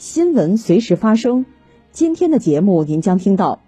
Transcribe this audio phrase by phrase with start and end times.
[0.00, 1.44] 新闻随时发生。
[1.92, 3.60] 今天的节目您将听到：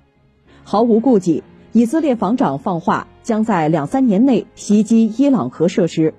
[0.65, 1.43] 毫无顾忌，
[1.73, 6.15] 以色列防长放话，将在两三年内袭击伊朗核设施；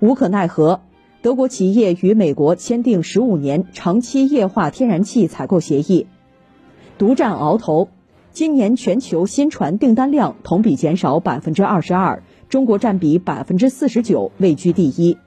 [0.00, 0.80] 无可奈何。
[1.20, 6.06] 德国企业与美国签订十五年长期液化天然气采购协议，
[6.96, 7.90] 独占鳌头。
[8.32, 15.18] 今年全球新船订单量同比减少百分之二十二，中国占比百分之四十九，位居第一。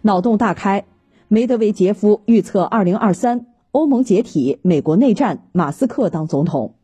[0.00, 0.86] 脑洞大开，
[1.30, 6.76] 梅德韦杰夫预测二零二三欧盟解体，美国内战，马斯克当总统。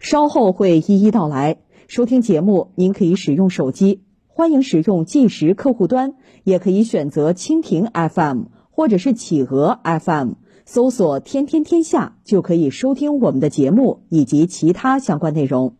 [0.00, 1.58] 稍后会一一道来。
[1.86, 4.02] 收听节目，您可以使用手机。
[4.26, 10.32] 欢迎使用计时客户端，也可以选择蜻蜓 FM 或者是企鹅 FM，
[10.66, 15.76] 搜索“天天天下”就可以收听我们的节目以及其他相关内容。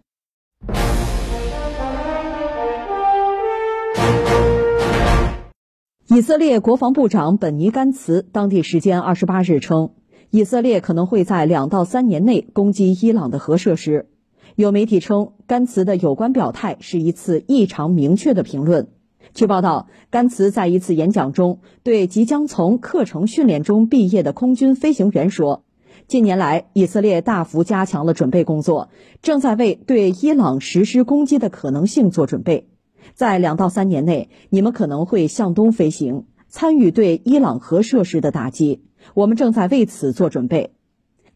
[6.15, 9.91] 以色列国防部长本尼甘茨当地时间二十八日称，
[10.31, 14.07] 以色列可能会在两到三年内攻击伊朗的核设施。
[14.55, 18.91] 有媒体称，甘茨的有关表态是一次异常明确的评论。
[19.33, 25.65] 据报道，甘茨在一次演讲中对即将从课程训练中毕业的空军飞行员说
[26.07, 28.89] ：“近年来，以色列大幅加强了准备工作，
[29.21, 32.69] 正在为对伊朗实施攻击的可能性做准备。
[33.13, 38.83] 在两到三年内，你们可能会向东飞行，参与对伊朗核设施的打击。
[39.13, 40.71] 我们正在为此做准备。”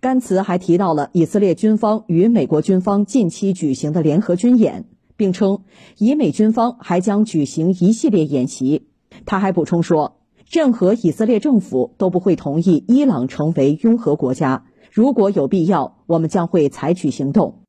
[0.01, 4.85] 甘茨还提到了以色列军方与美国军方近期举行的联合军演，
[5.17, 5.65] 并称
[5.99, 8.87] 以美军方还将举行一系列演习。
[9.27, 10.19] 他还补充说，
[10.49, 14.67] 任何以色列政府都不会同意伊朗成为拥核国家。
[14.93, 17.63] 如果有必要，我们将会采取行动。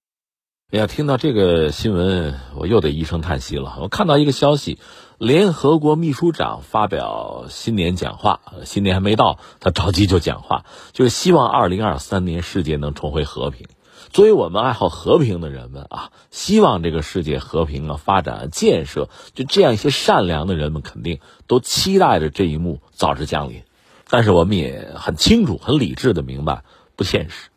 [0.72, 3.80] 哎呀，听到这个新闻，我又得一声叹息了。
[3.82, 4.78] 我看到一个消息。
[5.18, 13.66] 联合国秘书长发表新年讲话，新年还没到，他着急就讲话，就是希望二零二三年世界能重回和平。
[14.12, 23.64] 作为我们爱好和平的人们啊，希望这个世界和平啊、发展、建设，就这样一些善良的人们肯定都期待着这一幕早日降临。
[24.08, 26.64] 但是我们也很清楚、很理智的明白，
[26.96, 27.49] 不现实。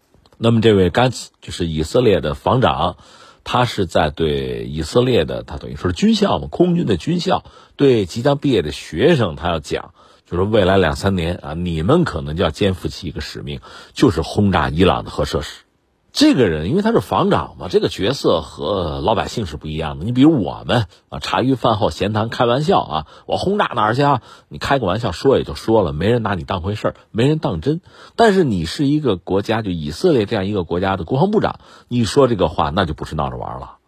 [0.42, 2.96] 那么这位甘茨就是以色列的防长。
[3.44, 7.42] 他是在对以色列的，他等于说是军校嘛，空军的军校，
[7.74, 9.94] 对即将毕业的学生，他要讲，
[10.30, 13.60] 就是未来两三年啊，你们可能就要肩负起一个使命，
[13.94, 15.62] 就是轰炸伊朗的核设施。
[16.12, 20.04] 这个人，因为他是防长嘛，这个角色和老百姓是不一样的。
[20.04, 24.20] 你比如我们啊，茶余饭后闲谈开玩笑啊，我轰炸哪儿去啊？
[24.48, 27.80] 你开个玩笑说也就说了，没人拿你当回事儿，没人当真。
[28.14, 33.78] 但是你是一个国家，就以色列这样一个国家的国防部长，你说这个话那就不是闹着玩了。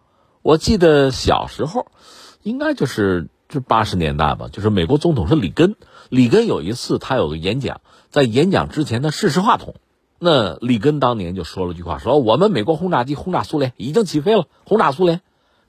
[0.41, 1.89] 我记得小时候，
[2.43, 5.77] 应该就是这八十年代吧，就是美国总统是里根，
[6.09, 9.75] 里根有一次他有个演讲，在演讲之前他试试话筒。
[10.19, 15.21] 那里根当年就说了句话，说我们美国轰炸机轰炸苏联已经起飞了，轰炸苏联。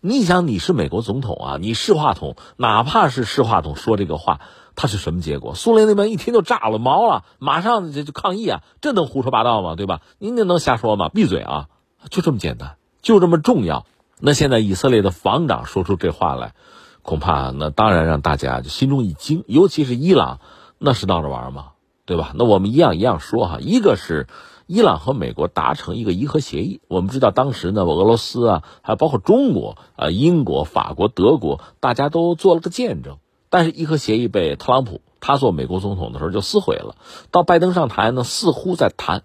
[0.01, 4.39] 你想你是美国总统啊，你是话筒，哪怕是试话筒说这个话，
[4.75, 5.55] 他是什么结果？
[5.55, 9.73] 苏联那边一听就炸了毛了，马上就就抗议啊，这能胡说八道吗？
[9.75, 10.01] 对吧？
[10.19, 11.09] 您这能瞎说吗？
[11.09, 11.69] 闭嘴啊！
[12.11, 13.87] 就这么简单，就这么重要。
[14.19, 16.53] 那现在以色列的防长说出这话来，
[17.01, 20.39] 恐怕那当然让大家就心中一惊，尤其是伊朗，
[20.77, 21.71] 那是闹着玩吗？
[22.05, 22.33] 对吧？
[22.35, 24.27] 那我们一样一样说哈，一个是
[24.67, 26.81] 伊朗和美国达成一个伊核协议。
[26.87, 33.17] 我们知道当时呢，俄罗斯啊，还有包括中国啊、英国、法国、德国，大家都做了个见证。
[33.49, 36.95] 但是伊核协议被特朗普他做美国总统的时候就撕毁了。
[37.31, 39.23] 到拜登上台呢，似乎在谈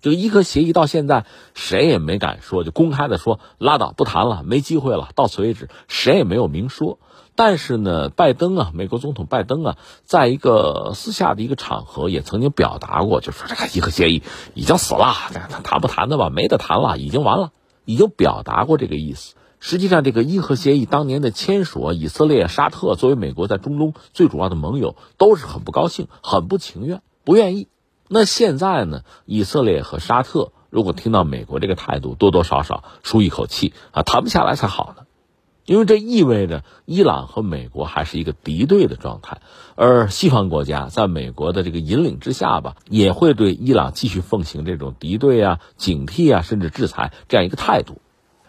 [0.00, 6.98] 这个伊核协议，到现在谁也没敢说，就公开的说拉倒，不谈了，没机会了，到此为止，谁也没有明说。
[7.36, 14.22] 但是呢，拜登啊，美国总统拜登啊，在一个私下的一个场合也曾经表达过，就说这个伊核协议
[14.54, 15.14] 已经死了，
[15.62, 17.52] 谈不谈的吧，没得谈了，已经完了，
[17.84, 19.34] 已经表达过这个意思。
[19.58, 27.68] 实际上，这个伊核协议当年的签署，以色列、沙特作为美国在中东最主要的盟友，都是很不高兴、很不情愿、不愿意。
[28.08, 35.05] 那现在呢，以色列和沙特如果听到美国这个态度，多多少少舒一口气啊，谈不下来才好呢。
[35.66, 39.40] 因为这意味着伊朗和美国还是一个敌对的状态，
[39.74, 48.00] 而西方国家在美国的这个引领之下吧，也会对伊朗继续奉行这种敌对啊、警惕啊，甚至制裁这样一个态度。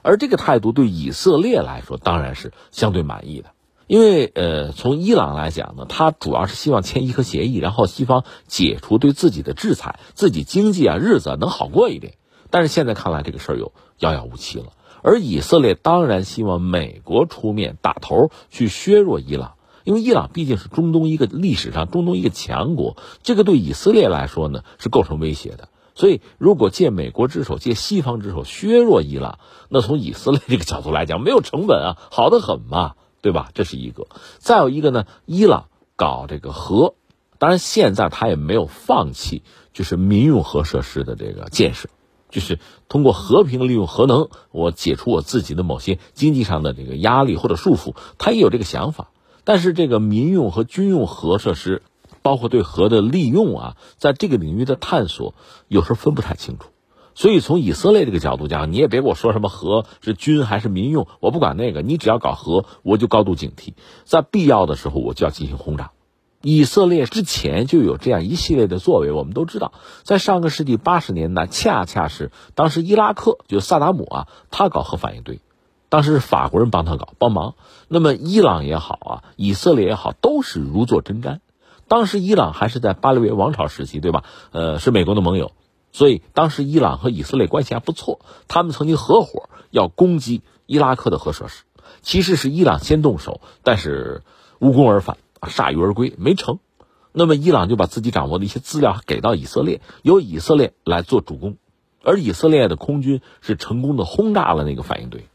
[0.03, 3.49] 而这个态度对以色列来说当然是相对满意的，
[3.87, 12.13] 因为呃，从伊朗来讲呢，他主要是希望签伊核协议，然后西方解除对自己的制裁，自己经济啊日子能好过一点。
[12.49, 14.67] 但是现在看来，这个事儿又遥遥无期了。
[15.03, 19.53] 而以色列当然希望美国出面打头去削弱伊朗，
[19.83, 25.69] 因为伊朗毕竟是中东一个历史上中东一个强国，这个对以色列来说呢是构成威胁的。
[25.95, 33.49] 所以，如果借美国之手，借西方之手削弱伊朗，那从以色列这个角度来讲，没有成本啊，好的很嘛，对吧？
[33.55, 34.05] 这是一个。
[34.37, 36.93] 再有一个呢，伊朗搞这个核，
[37.39, 39.41] 当然现在他也没有放弃，
[39.73, 41.89] 就是民用核设施的这个建设。
[42.29, 42.59] 就是
[42.89, 49.09] 通过和平利用核能，我解除我自己的某些经济上的这个压力或者束缚，他也有这个想法。
[49.43, 51.81] 但是这个民用和军用核设施，
[52.21, 55.35] 包括对核的利用啊，在这个领域的探索，
[55.69, 56.69] 有时候分不太清楚。
[57.15, 63.73] 所以从以色列这个角度讲，你也别给我说什么核是军还是民用，我不管那个，你只要搞核，我就高度警惕，
[64.03, 65.91] 在必要的时候我就要进行轰炸。
[66.41, 69.73] 以色列之前就有这样一系列的作为，我们都知道，
[70.03, 75.41] 在上个世纪八十年代，恰恰是当时伊拉克就萨达姆啊，他搞核反应堆，
[75.89, 77.55] 当时是法国人帮他搞帮忙。
[77.87, 81.39] 那么伊朗也好啊，以色列也好，都是如坐针毡。
[81.87, 84.23] 当时伊朗还是在巴列维王朝时期，对吧？
[84.51, 85.53] 呃，是美国的盟友，
[85.91, 88.19] 所以当时伊朗和以色列关系还不错。
[88.47, 91.63] 他们曾经合伙要攻击伊拉克的核设施，
[92.01, 94.21] 其实是伊朗先动手，但是
[94.59, 95.17] 无功而返。
[95.41, 96.59] 铩羽而归没成，
[97.11, 101.57] 那么伊朗就把自己掌握的一些资料给到以色列，由以色列来做主攻，
[102.03, 105.25] 而以色列的空军是成功的轰炸了那个反应堆，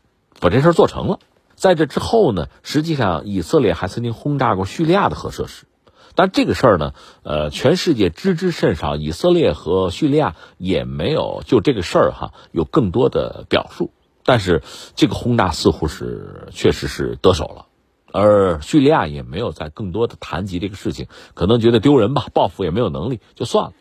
[0.41, 1.19] 把这事做成了。
[1.55, 5.67] 在这之后呢，实际上以色列还曾经轰炸过叙利亚的核设施，
[6.15, 13.93] 但这个事儿呢，呃，全世界知之甚少，以色列和叙利亚也没有就这个事儿哈有更多的表述。
[14.25, 14.63] 但是
[14.95, 17.67] 这个轰炸似乎是确实是得手了。
[18.13, 23.73] 而叙利亚也没有再更多的谈及这个事情，可能觉得丢人吧，报复也没有能力，就算了。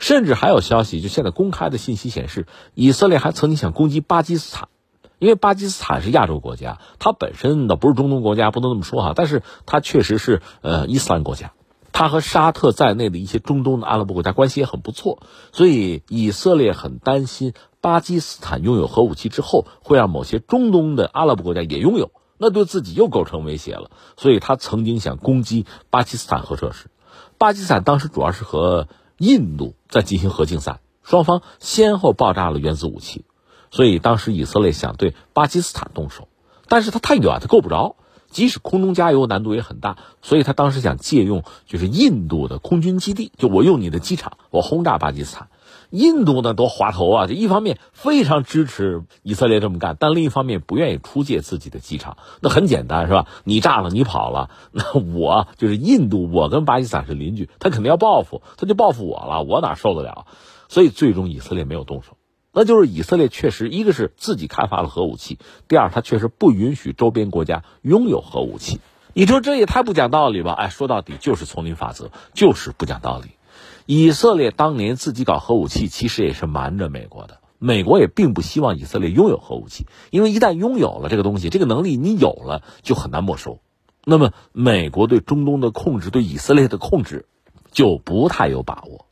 [0.00, 4.68] 甚至还有消息，就现在公开的信息显示，以色列还曾经想攻击巴基斯坦，
[5.20, 11.52] 因为巴基斯坦是亚洲国家，它本身倒不是中东国家，不能这么说哈，但是它确实是呃伊斯兰国家，
[11.92, 15.20] 它和沙特在内的一些中东的阿拉伯国家关系也很不错，
[15.52, 22.10] 所以以色列很担心巴基斯坦拥有核武器之后，会让某些中东的阿拉伯国家也拥有。
[22.38, 26.86] 那对自己又构成威胁了，所以他曾经想攻击巴基斯坦核设施。
[27.38, 28.88] 巴基斯坦当时主要是和
[29.18, 33.24] 印度在进行核竞赛，双方先后爆炸了原子武器，
[33.70, 36.28] 所以当时以色列想对巴基斯坦动手，
[36.68, 37.96] 但是他太远，他够不着，
[38.30, 45.48] 即使空中加油难度也很大，所以他当时想借用就是印度的空军基地，就我用你的机场，我轰炸巴基斯坦。
[45.94, 47.26] 印度呢多滑头啊！
[47.28, 52.16] 这一方面非常支持以色列这么干，但另一方面不愿意出借自己的机场。
[52.40, 53.28] 那很简单是吧？
[53.44, 60.26] 你炸了，你跑了， 那我就是印度，我跟巴基斯坦是邻居，他肯定要报复，他就报复我了，我哪受得了？
[60.68, 62.16] 所以最终以色列没有动手，
[62.52, 65.38] 那就是以色列确实一个是自己开发了核武器，
[65.68, 68.80] 第二他确实不允许周边国家拥有核武器。
[69.12, 70.54] 你说这也太不讲道理吧？
[70.54, 73.33] 哎，说到底就是丛林法则，就是不讲道理。
[73.86, 77.40] 以色列当年自己搞核武器，其实也是瞒着美国的。
[77.58, 83.60] 美国也并不希望以色列拥有核武器，因为一旦拥有了这个东西，这个能力你有了就很难没收。
[84.04, 87.26] 那么，美国对中东的控制，对以色列的控制
[87.72, 89.06] 就不太有把握。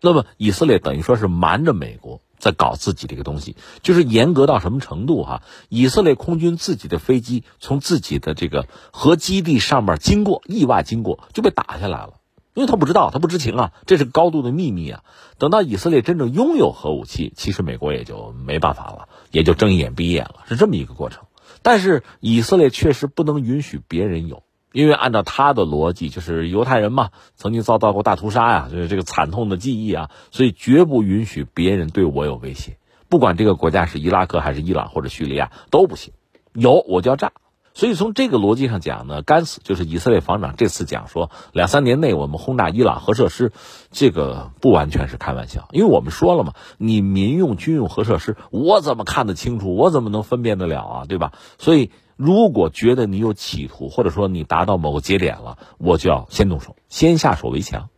[0.00, 5.42] 那么，以色列等于说是瞒着美国在搞自己这个东西，就是严格到什么程度哈？
[5.68, 12.14] 以色列空军自己的飞机从自己的这个核基地上面经过，意外经过就被打下来了。
[12.54, 15.04] 因为他不知道，他不知情啊，这是高度的秘密啊。
[15.38, 21.24] 等到以色列真正拥有核武器，其实美国也就没办法了，也就睁一眼闭一眼了，是这么一个过程。
[21.62, 24.42] 但是以色列确实不能允许别人有，
[24.72, 32.76] 因为按照他的逻辑，就是犹太人嘛，曾经遭到过大屠杀呀，就是这个惨痛的记忆啊，所以绝不允许别人对我有威胁，
[33.08, 36.12] 不管这个国家是伊拉克还是伊朗或者叙利亚都不行，
[36.52, 37.32] 有我就要炸。
[37.74, 43.52] 所以从这个逻辑上讲呢，甘斯就是以色列防长这次讲说，两三年内我们轰炸伊朗核设施，
[43.90, 49.74] 这个不完全是开玩笑，因为我们说了嘛，你民用军用核设施，我怎么看得清楚？
[49.74, 51.04] 我怎么能分辨得了啊？
[51.08, 51.32] 对吧？
[51.58, 57.88] 所以如果觉得你有企图，或者说你达到某个节点了，我就要先动手，先下手为强。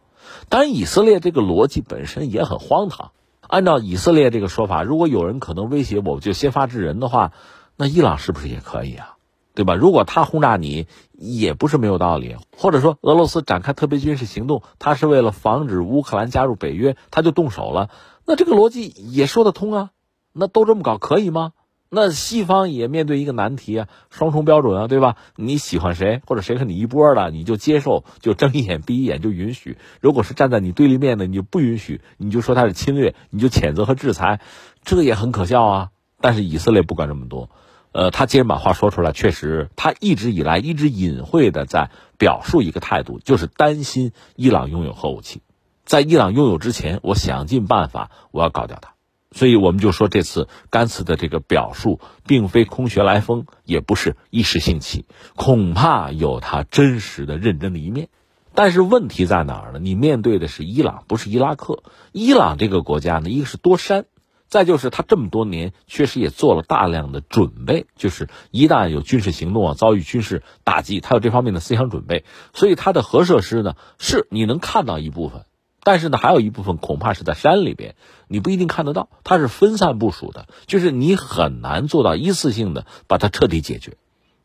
[0.48, 3.10] 当然，以色列这个逻辑本身也很荒唐。
[3.40, 7.32] 按照以色列这个说法，如果有人可能威胁我，就先发制人的话，
[7.76, 9.13] 那伊朗是不是也可以啊？
[9.54, 9.74] 对吧？
[9.74, 12.36] 如果他轰炸你，也不是没有道理。
[12.56, 17.88] 或者说，俄罗斯展开特别军事行动，他是为了防止乌克兰加入北约，他就动手了，
[18.26, 19.90] 那这个逻辑也说得通啊。
[20.32, 21.52] 那都这么搞可以吗？
[21.96, 25.14] 那西方也面对一个难题啊，双重标准啊，对吧？
[25.36, 34.40] 你喜欢谁，或者谁和你一波的，你就接受，就睁一眼闭一眼就允许；如果是站在你对立面的，你就不允许，你就说他是侵略，你就谴责和制裁，
[34.82, 35.90] 这也很可笑啊。
[36.20, 37.48] 但是以色列不管这么多。
[37.94, 45.42] 呃，他既然把话说出来，确实，他一直以来一直隐晦的在表述一个态度，就是担心伊朗拥有核武器，
[45.84, 48.94] 在伊朗拥有之前，我想尽办法我要搞掉它。
[49.30, 58.08] 所以我们就说，这次甘茨的这个表述，并非空穴来风，也不是一时兴起，恐怕有他真实的认真的一面。
[58.56, 59.78] 但是问题在哪儿呢？
[59.78, 61.84] 你面对的是伊朗，不是伊拉克。
[62.10, 64.06] 伊朗这个国家呢，一个是多山。
[64.54, 72.24] 再就是他这么多年确实也做了大量的准备，就是一旦有军事行动啊，遭遇军事打击，他有这方面的思想准备。
[72.52, 75.44] 所以他的核设施呢，是你能看到一部分，
[75.82, 77.96] 但是呢，还有一部分恐怕是在山里边，
[78.28, 79.08] 你不一定看得到。
[79.24, 83.96] 它是分散部署的，就是你很难做到一次性的把它彻底解决。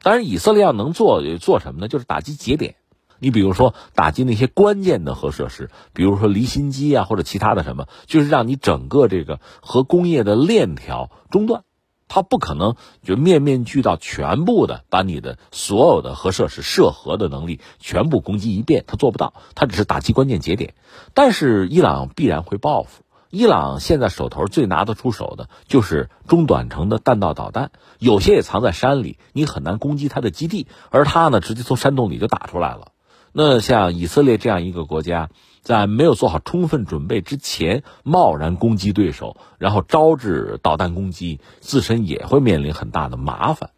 [0.02, 1.88] 当然，以色列要能做做什么呢？
[1.88, 2.78] 就是打击节点。
[3.20, 11.64] 你比如说打击那些关键的核设施，比如说离心机啊，或者其他的什么，就是让你整个这个核工业的链条中断。
[12.12, 19.36] 它不可能就面面俱到，全部的把你的所有的核设施涉核的能力全部攻击一遍，它做不到。
[19.54, 20.74] 它只是打击关键节点。
[21.14, 23.04] 但是伊朗必然会报复。
[23.30, 32.92] 伊朗现在手头最拿得出手的就是中短程的弹道导弹，有些也藏在山里，你很难攻击它的基地，而它呢，直接从山洞里就打出来了。
[33.32, 35.30] 那像以色列这样一个国家，
[35.62, 43.70] 在没有做好充分准备之前，贸然攻击对手，然后招致导弹攻击，自身也会面临很大的麻烦。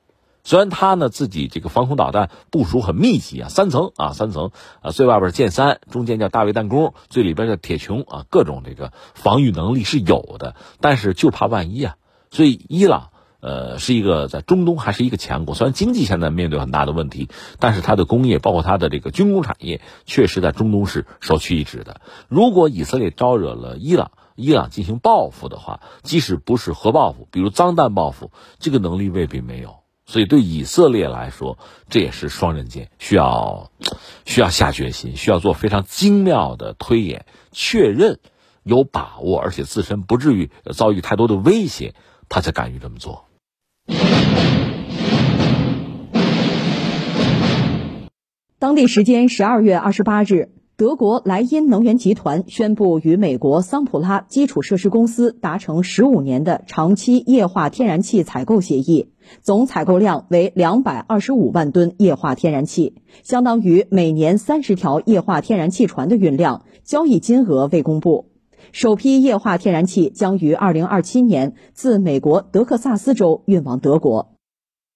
[0.44, 11.96] 虽然他呢自己这个防空导弹部署很密集啊，三层啊，三层啊，最外边剑三，中间叫大卫弹弓，最里边叫铁穹啊，各种这个防御能力是有的，但是就怕万一啊，
[12.30, 13.10] 所以伊朗。
[13.42, 15.56] 呃，是一个在中东还是一个强国？
[15.56, 17.28] 虽然经济现在面对很大的问题，
[17.60, 22.02] 但是它的工业，包括它的这个军工产业，确实在中东是首屈一指的。
[22.30, 29.82] 如果以色列招惹了伊朗，伊朗进行报复的话，即使不是核报复，比如脏弹报复，这个能力未必没有。
[30.06, 31.58] 所以对以色列来说，
[31.90, 33.72] 这也是双刃剑，需要
[34.26, 38.20] 需要下决心，需要做非常精妙的推演，确认
[38.64, 41.96] 有把握，而且自身不至于遭遇太多的威胁，
[42.30, 43.26] 他才敢于这么做。
[48.62, 59.10] 当地时间十二月二十八日，德国莱茵能源集团宣布与美国桑普拉基础设施公司达成十五年的长期液化天然气采购协议，
[59.42, 66.64] 总采购量为两百二十五万吨液化天然气，相当于每年三十条液化天然气船的运量。
[66.84, 68.31] 交易金额未公布。
[68.72, 74.30] 首批液化天然气将于二零二七年自美国德克萨斯州运往德国。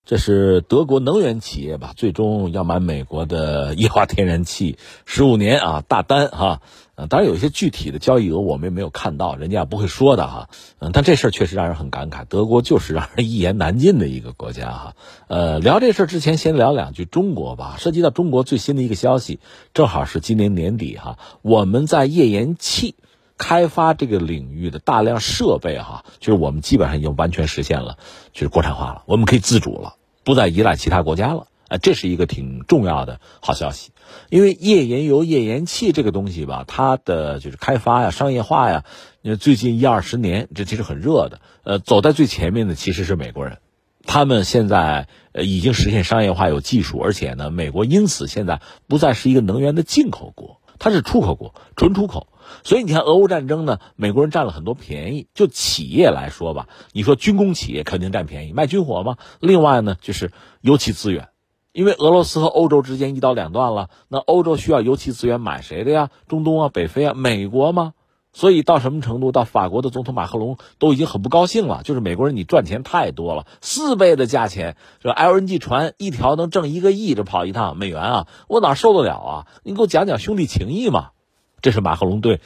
[0.05, 1.93] 这是德国能源企业吧？
[1.95, 6.61] 最终要买美国的液化天然气，十五年啊，大单哈。
[6.93, 10.49] 嗯，当然有一些具体的交易额我们也没有看到，人家也不会说的哈。
[10.77, 14.95] 嗯，但这事儿确实让人很感慨，德国就是让人一言难尽的一个国家哈。
[15.27, 17.77] 呃，聊这事儿之前，先聊两句中国吧。
[17.79, 19.39] 涉及到中国最新的一个消息，
[19.73, 22.93] 正好是今年年底哈，我们在页岩气。
[23.37, 27.97] 开发这个领域的大量设备，哈，就是我们基本上已经完全实现了，
[28.31, 33.91] 就是国产化了，我们可以自主了，不再依赖其他国家了，啊，这是一个挺重要的好消息。
[34.29, 38.85] 因为页岩油、页岩气这个东西吧，它的就是开发呀、商业化呀，
[39.39, 41.41] 最近一二十年，这其实很热的。
[41.63, 43.57] 呃，走在最前面的其实是美国人，
[44.05, 52.27] 他们现在呃已经实现商业化、有技术，而且呢，美国因此现在不再是一个能源的进口国，它是出口国，纯出口。
[52.63, 55.27] 所以你看，俄乌战争呢，美国人占了很多便宜。
[55.33, 59.17] 就企业来说吧，你说军工企业肯定占便宜，卖军火嘛。
[59.39, 60.31] 另外呢，就是
[60.61, 61.29] 油气资源，
[61.71, 66.09] 因为俄罗斯和欧洲之间一刀两断了，那欧洲需要油气资源，买谁的呀？
[66.27, 67.93] 中东啊，北非啊，美国吗？
[68.33, 69.31] 所以到什么程度？
[69.31, 79.47] 到法国的总统马克龙都已经很不高兴了，就是美国人你赚钱太多了，四倍的价钱，这 LNG 船一条能挣一个亿，这跑一趟美元啊，我哪受得了啊？
[79.63, 81.11] 你给我讲讲兄弟情谊嘛。
[81.65, 82.41] 这是马克龙对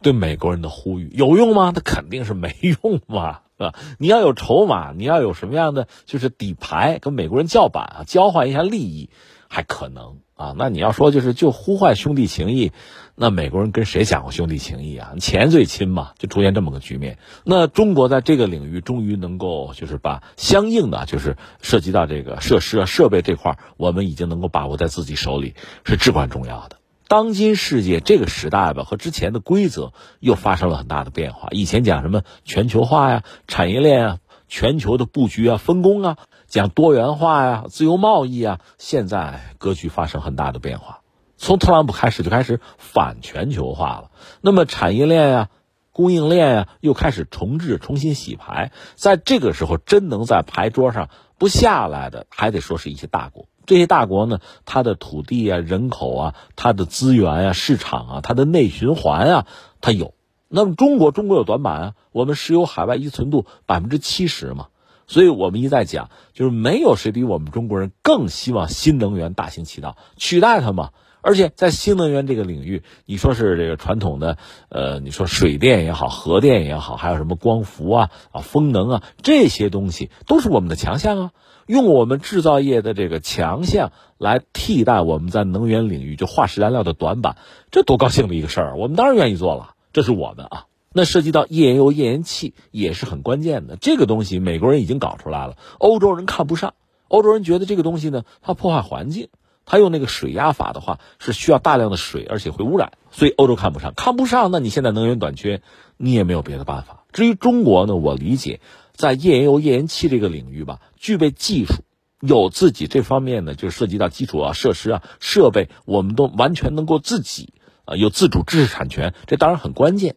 [0.00, 1.72] 对美国人的呼吁，有用吗？
[1.74, 3.74] 那肯定是没用嘛，是吧？
[3.98, 9.10] 你要有筹码，你要有什么样的就是底牌，跟美国人叫板啊，交换一下利益，
[9.46, 10.20] 还可能。
[10.36, 10.54] 啊。
[10.56, 12.72] 那你要说就是就呼唤兄弟情谊，
[13.14, 15.12] 那美国人跟谁讲过兄弟情谊啊？
[15.20, 17.18] 钱最亲嘛，就出现这么个局面。
[17.44, 25.52] 那中国在这个领域终于能够就是把相应的就是涉及到这个设施啊设备这块，我们已经能够把握在自己手里，
[25.84, 26.78] 是至关重要的。
[27.12, 31.48] 当今世界这个时代吧，和之前的规则又发生了很大的变化。
[31.50, 36.16] 以前讲什么全球化呀、产业链啊、全球的布局啊、分工啊，
[36.46, 41.00] 讲多元化呀、自由贸易啊，现在格局发生很大的变化。
[41.36, 45.50] 从特朗普开始就开始反全球化了，那么产业链呀、
[45.90, 48.72] 供应链呀又开始重置、重新洗牌。
[48.94, 53.48] 在这个时候，真能在牌桌上不下来的，还得说是一些大国。
[53.66, 59.46] 这些大国呢，它的土地啊、人口啊、它的资源啊、市场啊、它的内循环啊，
[59.80, 60.14] 它有。
[60.48, 64.66] 那么中国，中国有短板啊，我们石油海外依存度百分之七十嘛，
[65.06, 70.90] 所以我们一再讲，就是没有谁比我们中国人更希望新能源大行其道，取代它嘛。
[71.24, 74.38] 而且在新能源这个领域，你说是这个传统的，
[74.68, 81.30] 呃，你说水电也好，核电也好，还有什么光伏啊、啊风能啊，这些东西都是我们的强项啊。
[81.72, 87.38] 用我们制造业的这个强项来替代我们在能源领域就化石燃料的短板，
[87.70, 88.76] 这多高兴的一个事儿！
[88.76, 90.66] 我们当然愿意做了，这是我们啊。
[90.92, 96.74] 那涉及到页岩油、页岩气也是很关键的，这个东西美国人已经搞出来了，欧洲人看不上，
[97.08, 99.28] 欧洲人觉得这个东西呢，它破坏环境。
[99.64, 104.50] 它用那个水压法的话，是需要大量的水，而且会污染，所以欧洲看不上，看不上。
[104.50, 105.62] 那你现在能源短缺，
[105.96, 107.04] 你也没有别的办法。
[107.12, 108.60] 至于中国呢，我理解，
[108.94, 111.84] 在页岩油、页岩气这个领域吧，具备技术，
[112.20, 117.52] 有自己这方面呢，就涉及到基础啊、设施啊、设备，我们都完全能够自己
[117.84, 120.16] 啊，有自主知识产权，这当然很关键。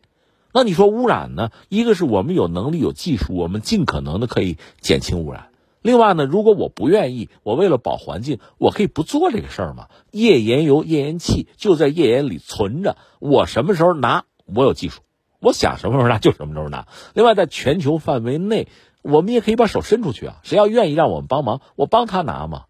[0.53, 1.49] 那你说污染呢？
[1.67, 5.49] 一个是我们有能力、有技术，我们尽可能的可以减轻污染。
[5.81, 9.89] 另外呢，如果我不愿意，我为了保环境，我可以不做这个事儿嘛。
[10.11, 15.01] 页岩油、页岩气就在页岩里存着，我什么时候拿，我有技术，
[15.45, 16.87] 我想什么时候拿就什么时候拿。
[17.13, 18.67] 另外，在全球范围内，
[19.03, 22.63] 我们也可以把手伸出去啊，谁要愿意让我们帮忙，我帮他拿嘛。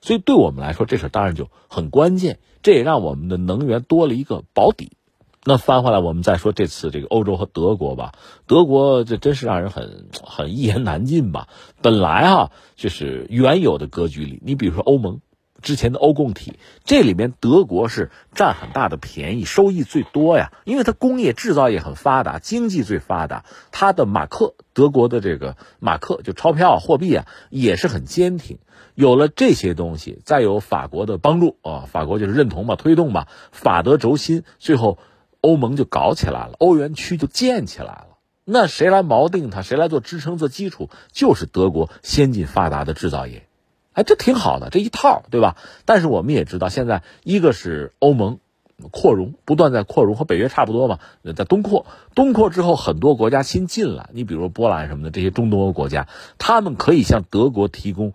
[0.00, 4.92] 所以对我们来说，这事当然就很关键，这也让我们的能源多了一个保底。
[5.44, 8.12] 那翻回来，我们再说这次这个欧洲和德国吧。
[8.46, 11.48] 德国这真是让人很很一言难尽吧。
[11.82, 15.20] 本来哈就是原有的格局里，你比如说欧盟
[15.62, 28.58] 之前的欧共体，这里面德国是占很大的便宜，收益最多呀，因为它工业制造业很发达，经济最发达，它的马克德国的这个马克就钞票啊货币啊也是很坚挺。
[28.94, 34.98] 有了这些东西，再有法国的帮助啊，法国就是认同吧，推动吧，法德轴心，最后。
[35.44, 38.06] 欧盟就搞起来了，欧元区就建起来了。
[38.44, 39.60] 那谁来锚定它？
[39.60, 40.88] 谁来做支撑、做基础？
[41.10, 43.48] 就是德国先进发达的制造业。
[43.92, 45.56] 哎，这挺好的，这一套，对吧？
[45.84, 48.38] 但是我们也知道，现在一个是欧盟
[48.90, 50.98] 扩容，不断在扩容，和北约差不多嘛，
[51.36, 51.86] 在东扩。
[52.14, 58.12] 东扩之后，很多国家新进来，你比如波兰什么的这些中东欧国家，他们可以向德国提供，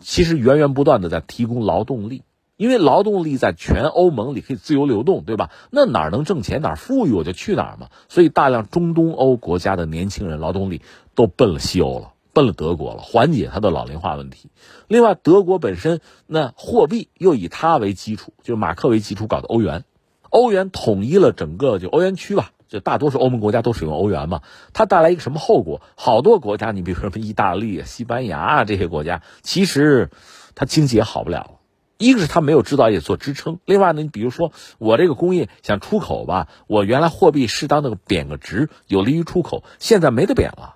[0.00, 2.22] 其实源源不断的在提供劳动力。
[2.56, 5.50] 因为劳动力在全欧盟里可以自由流动，对吧？
[5.72, 7.88] 那哪能挣钱，哪富裕我就去哪儿嘛。
[8.08, 10.80] 所以大量中东欧国家的年轻人劳动力
[11.16, 14.50] 都奔了西欧了，奔了德国了，缓解他的老龄化问题。
[14.88, 19.84] 另外，德国本身那货币又以它为基础，就马克为基础搞的欧元，
[20.28, 24.42] 欧元统一了整个就欧元区吧，就大多数欧盟国家都使用欧元嘛。
[24.72, 25.80] 它带来一个什么后果？
[25.94, 30.10] 好多国家，你比如说意大利、西班牙啊这些国家，其实
[30.54, 31.60] 它经济也好不了。
[31.96, 40.74] 一个是它没有制造业做支撑，另外呢，你比如说我这个工业想出口吧，我原来货币适当的贬个值，有利于出口，现在没得贬了，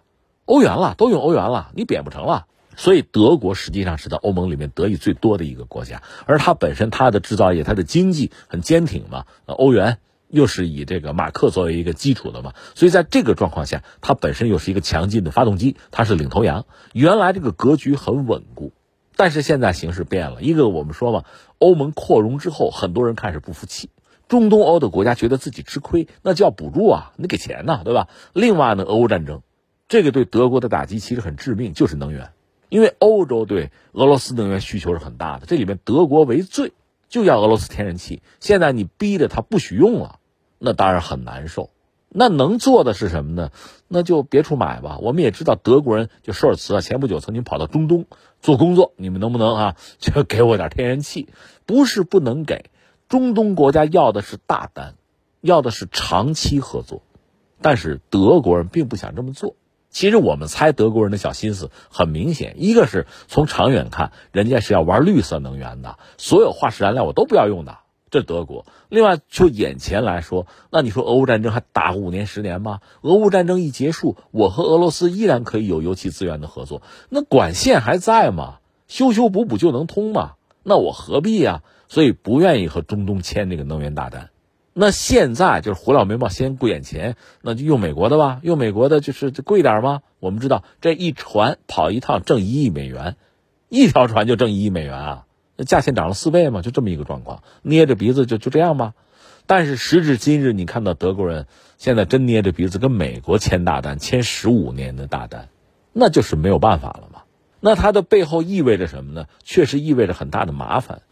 [0.49, 2.47] 欧元了，都用欧元了，你贬不成了。
[2.75, 9.99] 所以德国实际上是在欧盟里面得益最多的一个国家，而它本身它的制造业、它的经济很坚挺嘛，欧元
[10.31, 18.73] 又是以这个马克作为一个基础的嘛，所以在这个状况下，它本身又是一个强劲的发动机，它是领头羊，原来这个格局很稳固。
[19.17, 21.25] 但是现在形势变了，一个我们说嘛，
[21.59, 23.91] 欧盟扩容之后，很多人开始不服气，
[24.29, 28.09] 中东欧的国家觉得自己吃亏，那就要补助啊，你给钱呐，对吧？
[28.33, 29.43] 另外呢，俄乌战争，
[29.89, 32.33] 这个对德国的打击其实很致命，就是能源，
[32.69, 36.73] 因为欧洲对俄罗斯能源需求是很大的，这里面德国为最，
[37.09, 40.19] 就要俄罗斯天然气，现在你逼着他不许用了，
[40.59, 41.71] 那当然很难受。
[42.11, 43.51] 那能做的是什么呢？
[43.87, 44.99] 那就别处买吧。
[44.99, 48.07] 我们也知道德国人就舒尔茨啊，前不久曾经跑到中东
[48.41, 48.95] 做工作。
[48.97, 51.29] 你们能不能啊，就给我点天然气？
[51.67, 52.71] 不是不能给，
[53.11, 54.95] 中东国家要的是大单，
[55.43, 57.03] 要的是长期合作。
[57.61, 59.55] 但是德国人并不想这么做。
[59.99, 68.65] 其实我们猜德国人的小心思很明显，一个是从长远看，人家是要玩绿色能源的，所有化石燃料我都不要用的，这德国。
[68.89, 72.79] 另外，就眼前来说，那你说俄乌战争还打五年十年吗？
[73.01, 78.59] 俄乌战争一结束，我和俄罗斯依然可以有油气资源的合作，那管线还在吗？
[78.87, 80.35] 修修补补就能通吗？
[80.63, 81.65] 那我何必呀？
[81.89, 84.31] 所以不愿意和中东签这个能源大单。
[84.81, 90.03] 那现在就是胡老眉毛先顾眼前，那就用美国的吧，用美国的就是贵点吗？
[90.21, 93.17] 我们知道这一船跑一趟挣一亿美元，
[93.69, 98.95] 一条船就挣一亿美元啊，那价钱涨了四倍嘛，就这么一个状况，捏着鼻子就就这样吧。
[99.47, 105.49] 但是时至今日，你看到德国人现在真捏着鼻子跟美国签大单，签十五年的大单，
[105.93, 107.23] 那就是没有办法了嘛。
[107.59, 109.27] 那它的背后意味着什么呢？
[109.43, 111.03] 确实意味着很大的麻烦。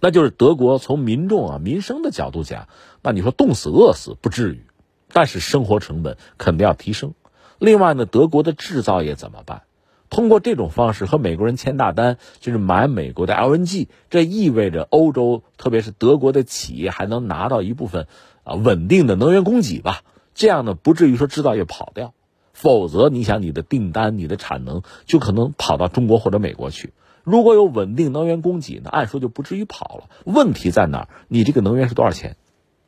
[0.00, 2.68] 那就是德国从民众啊民生的角度讲，
[3.02, 4.64] 那你说冻死饿死不至于，
[5.12, 7.14] 但是生活成本肯定要提升。
[7.58, 9.62] 另外呢，德国的制造业怎么办？
[10.08, 18.08] 通过这种方式和美国人签大单，就是买美国的 LNG，这意味着欧洲特别是德国的企业还能拿到一部分
[18.42, 20.02] 啊稳定的能源供给吧。
[20.34, 22.12] 这样呢，不至于说制造业跑掉，
[22.52, 26.92] 否则你想你的订单、你的产能就可能跑到中国或者美国去。
[27.24, 30.04] 如果有稳定能源供给呢，按说就不至于跑了。
[30.24, 31.08] 问题在哪儿？
[31.28, 32.36] 你这个能源是多少钱？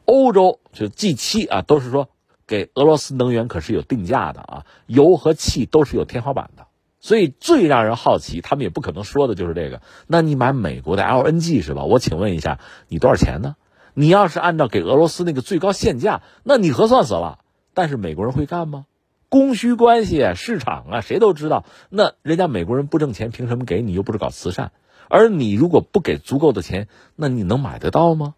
[0.04, 2.08] 欧洲就 G 七啊，都是说
[2.46, 6.66] 给俄罗斯能源可是有定价的啊，油和气都是有天花板的。
[7.00, 9.82] 所以最让人好奇，他们也不可能说的就是这个。
[10.06, 11.84] 那你买美国的 LNG 是吧？
[11.84, 13.56] 我请问一下，你多少钱呢？
[13.94, 17.40] 你要是按照给俄罗斯那个最高限价，那你核算死了。
[17.74, 18.86] 但是美国人会干吗？
[19.32, 21.64] 供需关系，市场啊，谁都知道。
[21.88, 23.94] 那人家美国人不挣钱，凭什么给你？
[23.94, 24.72] 又不是搞慈善。
[25.08, 28.34] 而你如果不给足够的钱，那你能买得到吗？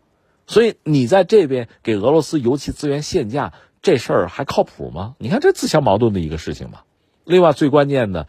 [0.47, 5.17] 所以你在这边给俄罗斯油气资源限价，这事儿还靠谱吗？
[5.19, 6.83] 你看这自相矛盾的一个事情嘛。
[7.25, 8.29] 另外最关键的，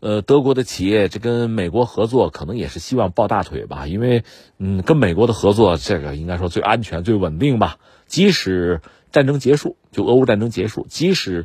[0.00, 3.86] 呃，德国的企业这跟美国合作，可能也是希望抱大腿吧。
[3.86, 4.24] 因为，
[4.58, 7.76] 嗯，跟美国的合作，这个应该说最安全、最稳定吧。
[8.06, 8.80] 即使
[9.12, 11.44] 战争结束，就俄乌战争结束，即使。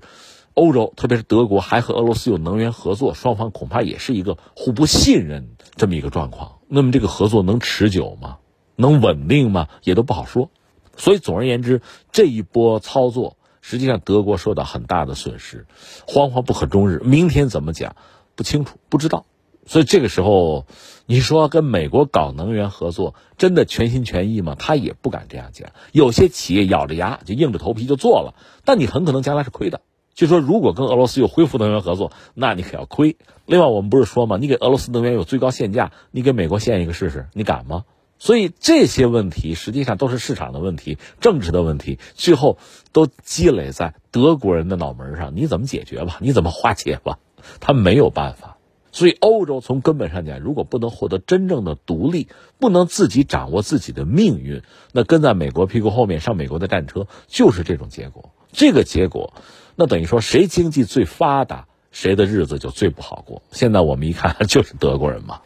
[0.62, 6.60] 欧洲，特别是德国，还和俄罗斯有能源合作，双方恐怕也是一个互不信任这么一个状况。
[6.68, 8.38] 那么这个合作能持久吗？
[8.76, 9.70] 能稳定吗？
[9.84, 10.52] 也都不好说。
[10.96, 15.66] 所以总而言之，这一波操作，实际上德国受到很大的损失，
[16.06, 17.02] 惶惶不可终日。
[17.04, 17.96] 明天怎么讲？
[18.36, 19.26] 不清楚，不知道。
[19.66, 20.68] 所以这个时候，
[21.08, 24.56] 你说跟美国搞能源合作，真的全心全意吗？
[24.60, 25.72] 他也不敢这样讲。
[25.92, 29.82] 有些企业咬着牙就硬着头皮就做了，但你很可能将来是亏的。
[30.14, 33.18] 就说如果跟俄罗斯有恢复能源合作，那你可要亏。
[33.46, 34.38] 另外，我们不是说吗？
[34.38, 37.86] 你给俄罗斯能源有最高限价，你给美国限一个试试，你敢吗？
[38.20, 42.60] 所以这些问题实际上都是市场的问题、政治的问题，最后
[42.92, 45.36] 都积累在德国人的脑门上。
[45.36, 46.18] 你怎么解决吧？
[46.22, 47.18] 你怎么化解吧？
[47.60, 48.58] 他没有办法。
[48.92, 52.28] 所以，欧洲从根本上讲，如果不能获得真正的独立，
[52.60, 58.32] 不能自己掌握自己的命运，那跟在美国屁股后面上美国的战车，就是这种结果。
[58.52, 59.34] 这个结果。
[59.76, 63.42] 那等于说，谁经济最发达，谁的日子就最不好过。
[63.52, 65.40] 现在我们一看， 就是德国人嘛。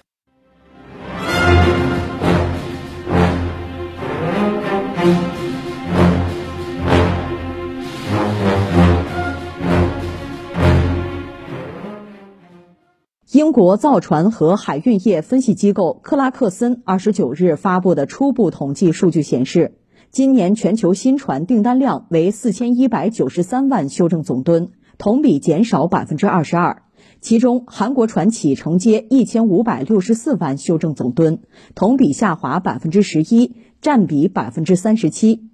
[13.32, 19.74] 英国造船和海运业分析机构克拉克森二十九日发布的初步统计数据显示。
[20.16, 26.84] 今年全球新船订单量为四千一百九十三万修正总吨，同比减少百分之二十二。
[27.20, 31.42] 其中，韩国船企承接一千五百六十四万修正总吨，
[31.76, 35.50] 同比下滑百分之十一，占比百分之三十七。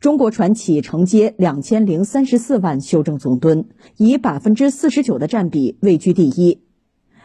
[0.00, 3.66] 中国船企承接两千零三十四万修正总吨，
[3.98, 6.62] 以百分之四十九的占比位居第一。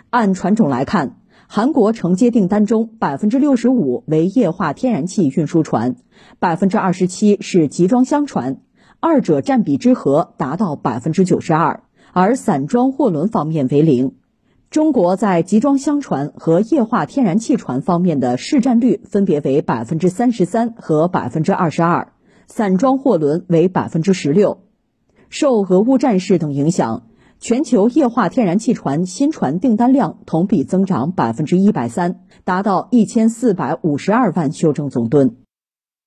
[0.10, 1.21] 按船种来看。
[1.54, 5.98] 韩国承接订单中，百分之六十五为液化天然气运输船，
[6.40, 8.62] 百分之二十七是集装箱船，
[9.02, 11.84] 二者占比之和达到百分之九十二，
[12.14, 14.14] 而散装货轮方面为零。
[14.70, 22.14] 中国在集装箱船和液化天然气船方面的市占率分别为百分之三十三和百分之二十二，
[22.48, 24.62] 散装货轮为百分之十六。
[25.28, 27.08] 受俄乌战事等影响。
[27.42, 35.38] 全球液化天然气船新船订单量同比增长百分之一百三，达到一千四百五十二万修正总吨。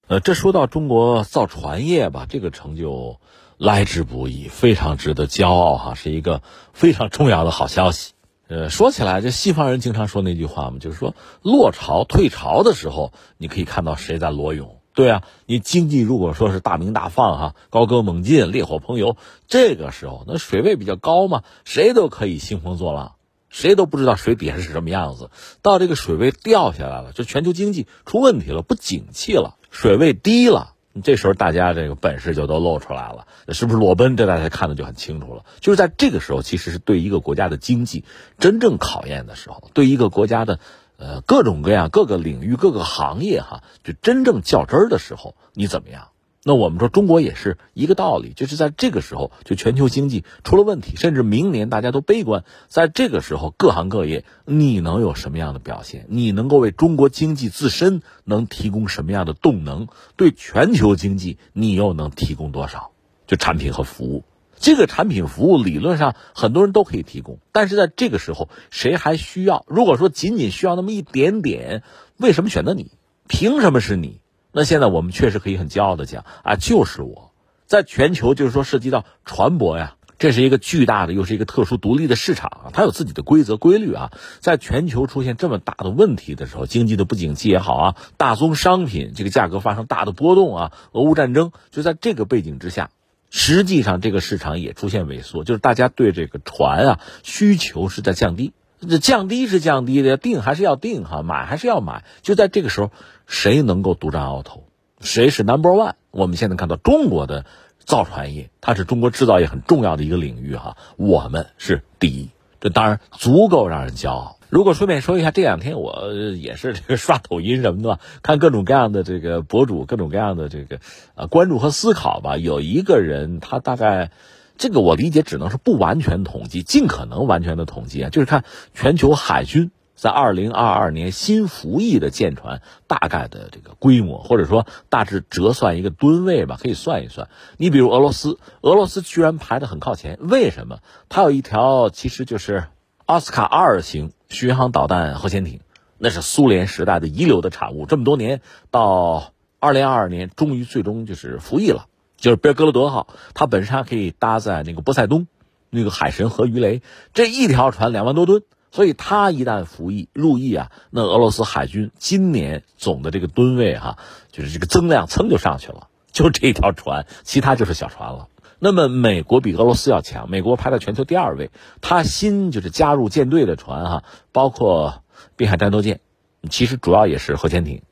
[0.07, 3.19] 呃，这说到中国造船业吧，这个成就
[3.59, 6.41] 来之不易，非常值得骄傲哈，是一个
[6.73, 8.13] 非常重要的好消息。
[8.47, 14.77] 呃，说起来，这西方人经常说那句话嘛，就是说落潮退潮的时候，你可以看到谁在裸泳。
[14.95, 19.17] 对啊，你经济如果说是大鸣大放哈，高歌猛进，烈火烹油，
[19.49, 23.17] 这个时候那水位比较高嘛，谁都可以兴风作浪，
[23.49, 25.31] 谁都不知道水底下是什么样子。
[25.63, 34.17] 到这个水位掉下来了，就全球经济出问题了，不景气了，水位低了，这时候大家这个本事就都露出来了，是不是裸奔？
[34.17, 35.45] 这大家看的就很清楚了。
[35.59, 38.05] 就是在这个时候，其实是对一个国家的经济
[38.39, 40.61] 真正考验的时候，对一个国家的。
[40.97, 46.09] 呃，各种各样、各个领域、各个行业，哈，就真正较真儿的时候，你怎么样？
[46.47, 56.05] 那我们说中国也是一个道理，就是在这个时候，就全球经济出了问题，甚至明年大家都悲观，在这个时候，各行各业你能有什么样的表现？
[56.11, 59.89] 你能够为中国经济自身能提供什么样的动能？
[60.17, 62.91] 对全球经济，你又能提供多少？
[63.27, 64.25] 就产品和服务。
[64.65, 69.67] 这个产品服务理论上很多人都可以提供，但是在这个时候，谁还需要？
[69.69, 71.83] 如果说仅仅需要那么一点点，
[72.17, 72.91] 为什么选择你？
[73.29, 74.23] 凭什么是你？
[74.53, 77.33] 那现在我们确实可以很骄傲的讲啊，就是我。
[77.67, 84.13] 在全球，就是说涉及到船舶呀，这是一个巨大的，又是一个特殊独立的市场，它有自己的规则规律啊。
[84.41, 92.89] 在全球出现这么大的问题的时候，经济的不景气也好啊，大宗商品这个价格发生大的波动啊，俄乌战争，就在这个背景之下。
[93.37, 98.53] 实际上，这个市场也出现萎缩，就是大家对这个船啊需求是在降低。
[98.89, 102.05] 这降低是降低的，定还是要定哈，买还是要买。
[102.23, 102.93] 就在这个时候，
[103.27, 104.69] 谁能够独占鳌头？
[105.01, 105.95] 谁是 number one？
[106.13, 107.45] 我们现在看到中国的
[107.81, 114.39] 造船业，它是中国制造业很重要的一个领域哈，我们是第一，这当然足够让人骄傲。
[114.55, 120.79] 如果顺便说一下，这两天我也是这个刷抖音什么的，看各种各样的这个博主，各种各样的这个
[121.17, 122.37] 呃关注和思考吧。
[122.37, 124.13] 有一个人，他大概
[124.57, 137.29] 这个我理解只能是不完全统计，尽可能完全的统计啊，就是看全球海军在二零二二年新服役的舰船大概的这个规模，或者说大致折算一个吨位吧，可以算一算。
[137.57, 140.79] 你比如俄罗斯，俄罗斯居然排的很靠前，为什么？
[141.09, 142.67] 它有一条其实就是
[143.07, 144.13] 奥斯卡二型。
[144.35, 145.61] 巡航导弹核潜艇，
[145.97, 147.87] 那是苏联时代的遗留的产物。
[147.87, 151.87] 这么多年，到二零二二年，终于最终就是服役了，
[152.19, 153.07] 就是别格罗德号。
[153.33, 155.27] 它本身还可以搭载那个波塞冬，
[155.71, 156.83] 那个海神和鱼雷，
[157.15, 163.97] 这一条船两万多吨，所以它一旦服役入役啊，那俄罗斯海军今年总的这个吨位哈，
[164.31, 165.89] 就是这个增量噌就上去了。
[166.13, 168.29] 就这一条船，其他就是小船了。
[168.65, 171.51] 那么美国比俄罗斯要强，美国排在全球第二位。
[171.83, 175.03] 它新就是加入舰队的船哈，包括
[175.37, 176.01] 滨海战斗舰，
[176.49, 177.83] 其实主要也是核潜艇，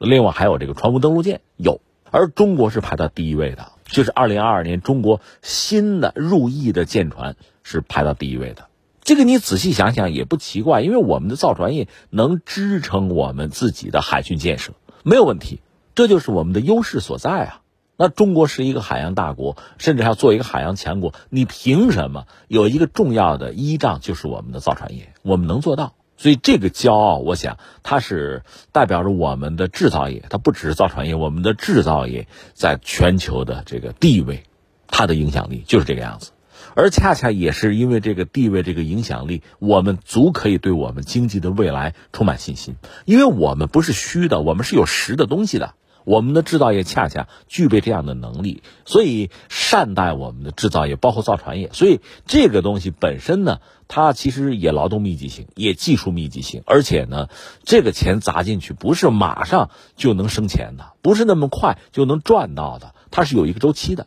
[0.00, 1.80] 另外还有这个船坞登陆舰有。
[2.10, 8.66] 而中国是排到第一位的，就是二零二二年中国新的入役的舰船是排到第一位的。
[9.04, 14.72] 这个你仔细想想也不奇怪，因为我们的造船业能支撑我们自己的海军建设
[15.04, 15.60] 没有问题，
[15.94, 17.60] 这就是我们的优势所在啊。
[17.96, 25.14] 那中国是一个海洋大国，甚至还要做一个海洋强国，你凭什么有一个重要的依仗就是我们的造船业？
[25.22, 34.44] 我们能做到，所以这个骄傲，我想它是代表着我们的制造业，它不只是造船业，我们的制造业在全球的这个地位，
[34.88, 36.32] 它的影响力就是这个样子。
[36.74, 45.72] 而恰恰也是因为这个地位、这个影响力，我们足可以对我们经济的未来充满信心，因为我们不是虚的，我们是有实的东西的。
[46.06, 51.68] 我们的制造业恰恰具备这样的能力，所以善待我们的制造业，包括造船业。
[51.72, 57.28] 所以这个东西本身呢，它其实也劳动密集性，也技术密集性，而且呢，
[57.64, 64.06] 这个钱砸进去不是马上就能生钱的，不是那么快就能赚到的，它是有一个周期的。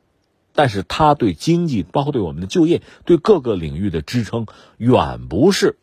[0.54, 5.78] 但是它对经济，包括对我们的就业，对各个领域的支撑，远不是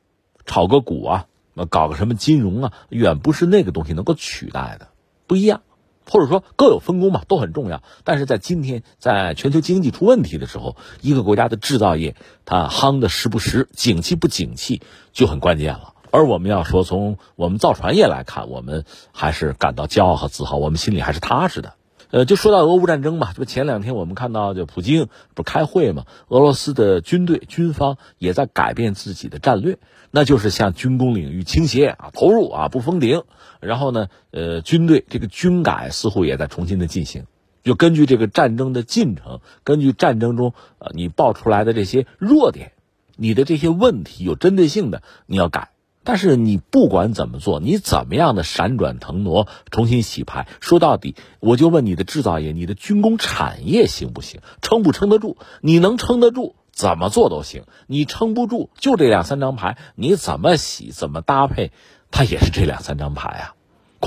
[0.46, 1.26] 炒个股啊，
[1.68, 4.88] 搞个什么金融啊，远不是那个东西能够取代的，
[5.26, 5.60] 不一样。
[6.08, 7.82] 或者说各有分工嘛，都很重要。
[8.04, 12.14] 但是在今天，在全球经济出问题的时候，一个国家的制造业
[12.44, 14.80] 它夯的时不时，景气不景气
[15.12, 15.92] 就很关键了。
[16.12, 21.74] 而我们要说，从我们造船业来看，我们还是感到骄傲和自豪，我们心里还是踏实的。
[22.12, 29.78] 呃，就说到俄乌战争嘛，这不前两天我们看到，就普京不是开会嘛，俄罗斯的军队军方也在改变自己的战略，
[30.12, 33.24] 那就是向军工领域倾斜啊，投入啊，不封顶。
[33.66, 37.24] 然后呢，呃，军队这个军改似乎也在重新的进行，
[37.62, 42.72] 就根据这个战争的进程，根据战争中呃你爆出来的这些弱点，
[43.16, 45.70] 你的这些问题有针对性的你要改。
[46.08, 55.36] 但是你不管怎么做，你怎么样的闪转腾挪、重新洗牌，说到底，我就问你的制造业、你的军工产业行不行，撑不撑得住？
[55.62, 61.72] 你能撑得住，怎么做都行；你撑不住，就这两三张牌，你怎么洗、怎么搭配，
[62.12, 63.55] 它也是这两三张牌啊。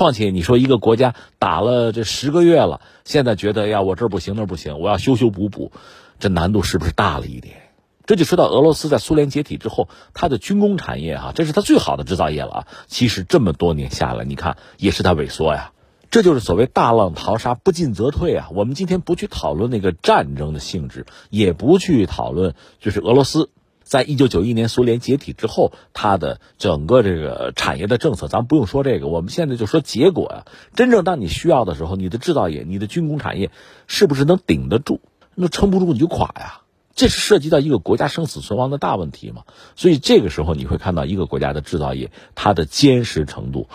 [0.00, 5.72] 况且你说一个国家打了这十个月了，现在觉得呀我这不行那不行，我要修修补补，
[6.18, 7.56] 这难度是不是大了一点？
[8.06, 12.66] 这就说到俄罗斯在苏联解体之后，它的军工产业哈，这是它最好的制造业了啊。
[12.86, 15.72] 其实这么多年下来，你看也是它萎缩呀。
[16.10, 18.48] 这就是所谓大浪淘沙，不进则退啊。
[18.52, 23.50] 我们今天不去讨论那个战争的性质，也不去讨论就是俄罗斯
[23.90, 30.44] 在一九九一年苏联解体之后，它的整个这个产业的政策，咱们不用说这个，我们现在就说结果呀。
[30.76, 33.50] 真正当你需要的时候，你的制造业、你的军工产业
[33.88, 35.00] 是不是能顶得住？
[35.34, 36.60] 那撑不住你就垮呀。
[36.94, 39.42] 这是涉及到一个国家生死存亡的大问题嘛？
[39.74, 43.68] 所以这个时候你会看到一个国家的制造业它的坚实程度，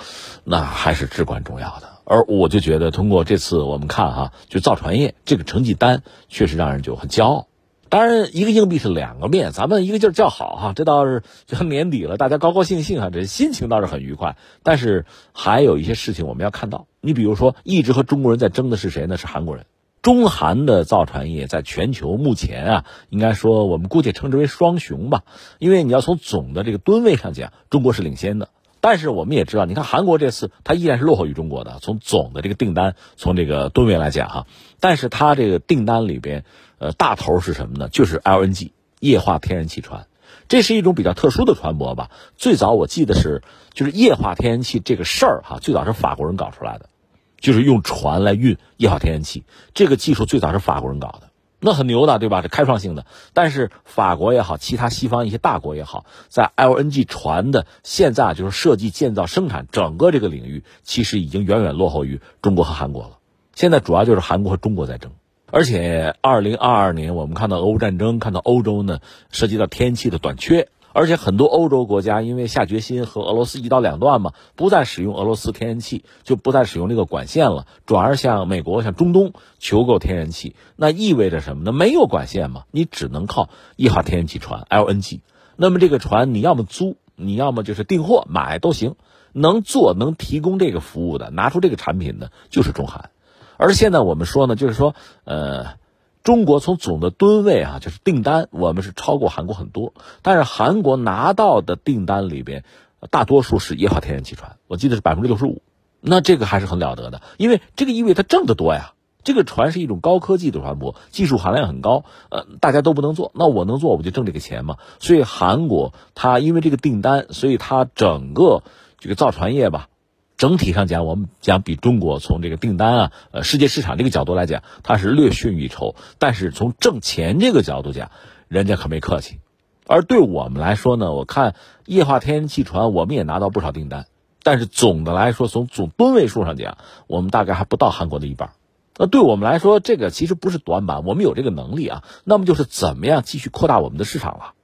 [0.45, 1.89] 那还是至关重要的。
[2.05, 7.47] 而我就觉得，通过这次我们看哈，就造船业这个成绩单，确实让人就很骄傲。
[7.87, 14.37] 当然，一个硬币是两个面，咱们一个劲儿叫好哈，这倒是就年底了，大家高高兴兴哈，这心情倒是很愉快。
[14.63, 19.17] 但是还有一些事情我们要看到，你比如说，一直和中国人在争的是谁呢？
[19.17, 19.65] 是韩国人。
[20.01, 25.23] 中韩的造船业在全球目前啊，应该说我们姑且称之为双雄吧。
[25.57, 28.49] 因为你要从总的这个吨位上讲，中国是领先的。
[28.81, 31.79] 但是我们也知道，你看韩国这次它依然是落后于中国的。
[31.81, 34.45] 从总的这个订单，从这个吨位来讲哈，
[34.79, 36.45] 但是它这个订单里边，
[36.77, 37.89] 呃，大头是什么呢？
[37.89, 40.07] 就是 LNG 液化天然气船，
[40.47, 42.09] 这是一种比较特殊的船舶吧。
[42.35, 43.41] 最早我记得是，
[43.73, 46.89] 就是液化天然气这个事儿哈，最早是法国人搞出来的。
[47.37, 49.43] 就是用船来运液化天然气，
[49.75, 52.41] 这个技术最早是法国人搞的，那很牛的，对吧？
[52.41, 53.05] 是开创性的。
[53.33, 63.17] 但是法国也好，其他西方一些大国也好，在 LNG 船的现在就是设计、建造、生产整个这个领域，其实已经远远落后于中国和韩国了。
[63.53, 65.11] 现在主要就是韩国和中国在争，
[65.51, 68.99] 而且二零二二年我们看到俄乌战争，看到欧洲呢
[69.31, 70.69] 涉及到天然气的短缺。
[70.91, 80.55] 而且很多欧洲国家因为下决心和俄罗斯一刀两断嘛，不再使用俄罗斯天然气，就不再使用这个管线了，转而向美国、向中东求购天然气。
[80.77, 81.73] 那意味着什么呢？
[81.73, 85.19] 没有管线嘛，你只能靠液化天然气船 LNG。
[85.57, 88.95] 那么这个船你要么租，你要么就是订货买都行。
[89.33, 93.09] 能做能提供这个服务的，拿出这个产品的就是中韩。
[93.57, 95.83] 而现在我们说呢，就是说，呃。
[96.25, 99.93] 中国从总的吨位啊，就是订单，我们是超过韩国很多。
[100.23, 102.63] 但是韩国拿到的订单里边，
[103.11, 105.61] 大多数是液化天然气船，我记得是百分之六十五。
[106.01, 108.93] 那这个还是很了得的，因为这个意味它挣得多呀。
[109.23, 114.77] 这个船是一种高科技的船舶，技术含量很高，呃，大家都不能做，那我能做，我就挣这个钱嘛。
[114.99, 118.63] 所以韩国它因为这个订单，所以它整个
[118.97, 119.89] 这个造船业吧。
[120.37, 125.95] 整体上讲，我们讲比中国从这个订单啊，呃，世界市场这个角度来讲，它是略逊一筹。
[126.19, 128.11] 但是从挣钱这个角度讲，
[128.47, 129.39] 人家可没客气。
[129.87, 134.07] 而对我们来说呢，我看液化天然气船，我们也拿到不少订单。
[134.43, 138.51] 但是总的来说，从总吨位数上讲，我们大概还不到韩国的一半。
[138.97, 142.03] 那对我们来说，这个其实不是短板，我们有这个能力啊。
[142.23, 144.54] 那么就是怎么样继续扩大我们的市场了。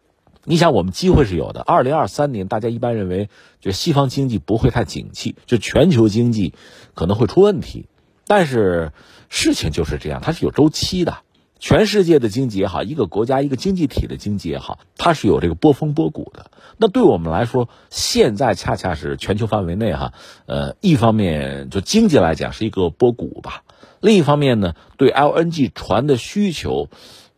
[0.43, 1.62] 你想，我们机会是有的。
[1.62, 6.54] 二零二三年，大家一般认为，就西方经济不会太景气，就全球经济
[6.95, 7.86] 可能会出问题。
[8.25, 8.91] 但是
[9.30, 11.17] 事情就是这样，它是有周期的。
[11.60, 16.49] 全世界的经济也好，一个国家一个经济体的经济也好，它是有这个波峰波谷的。
[16.77, 20.12] 那对我们来说，现在恰恰是全球范围内哈，
[20.47, 23.62] 呃，一方面就经济来讲是一个波谷吧，
[23.99, 26.89] 另一方面呢，对 LNG 船的需求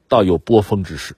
[0.08, 1.18] 倒有波峰之势，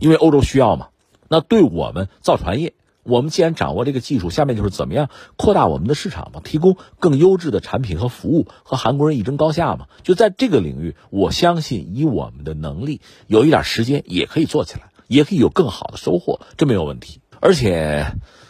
[0.00, 0.88] 因为欧洲需要嘛。
[1.32, 9.86] 那对我们造船业，我们既然掌握这个技术，下面就是怎么样扩大我们的市场嘛，提供更优质的产品和服务，和韩国人一争高下嘛。
[10.02, 17.20] 就在这个领域，我相信以我们的能力，有一点时间也可以做起来，也可以有更好的收获，这没有问题。
[17.38, 18.06] 而且，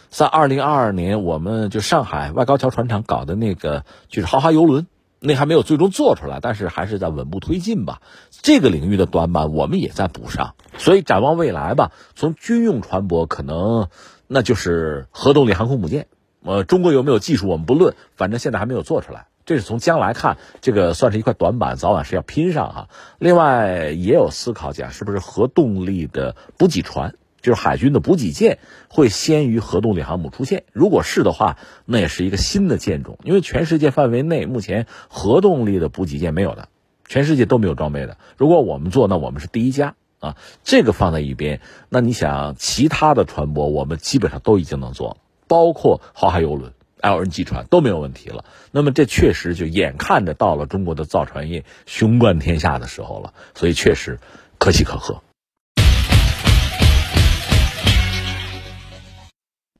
[0.09, 4.87] 在二零二二年，我们就上海外高桥船厂搞的那个就是豪华游轮。
[5.23, 8.01] 那还没有最终做出来，但是还是在稳步推进吧。
[8.41, 13.87] 这个领域的短板我们也在补上，所以展望未来吧，从军用船舶可能
[14.25, 16.07] 那就是核动力航空母舰。
[16.43, 19.27] 呃，中国有没有技术我们不论，反正现在还没有做出来。
[19.45, 22.89] 这是从将来看，这个算是一块短板，早晚是要拼上哈。
[23.19, 27.13] 另外也有思考讲，是不是核动力的补给船？
[27.41, 33.17] 就是海军的补给舰会先于核动力航母出现，如果是的话，那也是一个新的舰种。
[33.23, 36.69] 因为全世界范围内目前核动力的补给舰没有的，
[37.07, 38.17] 全世界都没有装备的。
[38.37, 40.37] 如果我们做，那我们是第一家啊。
[40.63, 45.17] 这个放在一边，那你想其他的船舶，我们基本上都已经能做了，
[45.47, 48.45] 包括豪华游轮、LNG 船都没有问题了。
[48.71, 54.19] 那么这确实就眼看着到了中国的造船业雄冠天下的时候了，所以确实
[54.59, 55.23] 可喜可贺。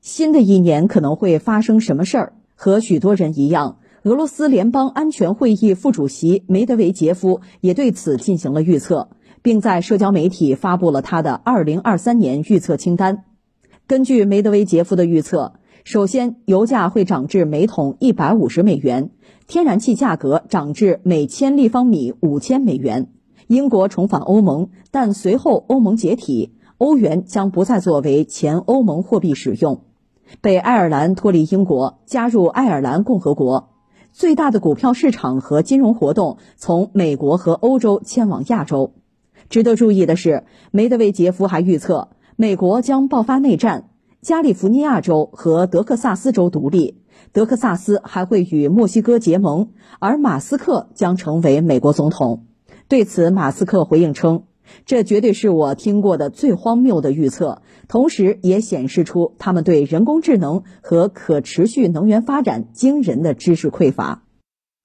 [0.02, 2.32] 新的一年可能会发生什么事儿？
[2.56, 9.10] 和许多人一样，俄罗斯联邦安全会议副主席梅德韦杰夫也对此进行了预测，
[9.42, 13.22] 并在社交媒体发布了他的2023年预测清单。
[13.86, 15.52] 根据梅德韦杰夫的预测，
[15.84, 19.12] 首先油价会涨至每桶150美元，
[19.46, 23.12] 天然气价格涨至每千立方米5000美元。
[23.46, 29.82] 英国重返欧盟，但随后欧盟解体，欧元将不再作为前欧盟货币使用。
[30.40, 33.70] 北爱尔兰脱离英国，加入爱尔兰共和国。
[34.12, 38.92] 最大的股票市场和金融活动从美国和欧洲迁往亚洲。
[39.48, 47.02] 值得注意的是，梅德韦杰夫还预测，美国将爆发内战，加利福尼亚州和德克萨斯州独立，
[47.32, 52.44] 德克萨斯还会与墨西哥结盟，而马斯克将成为美国总统。
[52.88, 54.44] 对此，马斯克回应称。
[54.86, 64.22] 这绝对是我听过的最荒谬的预测，同时也显示出他们对人工智能和可持续能源发展惊人的知识匮乏。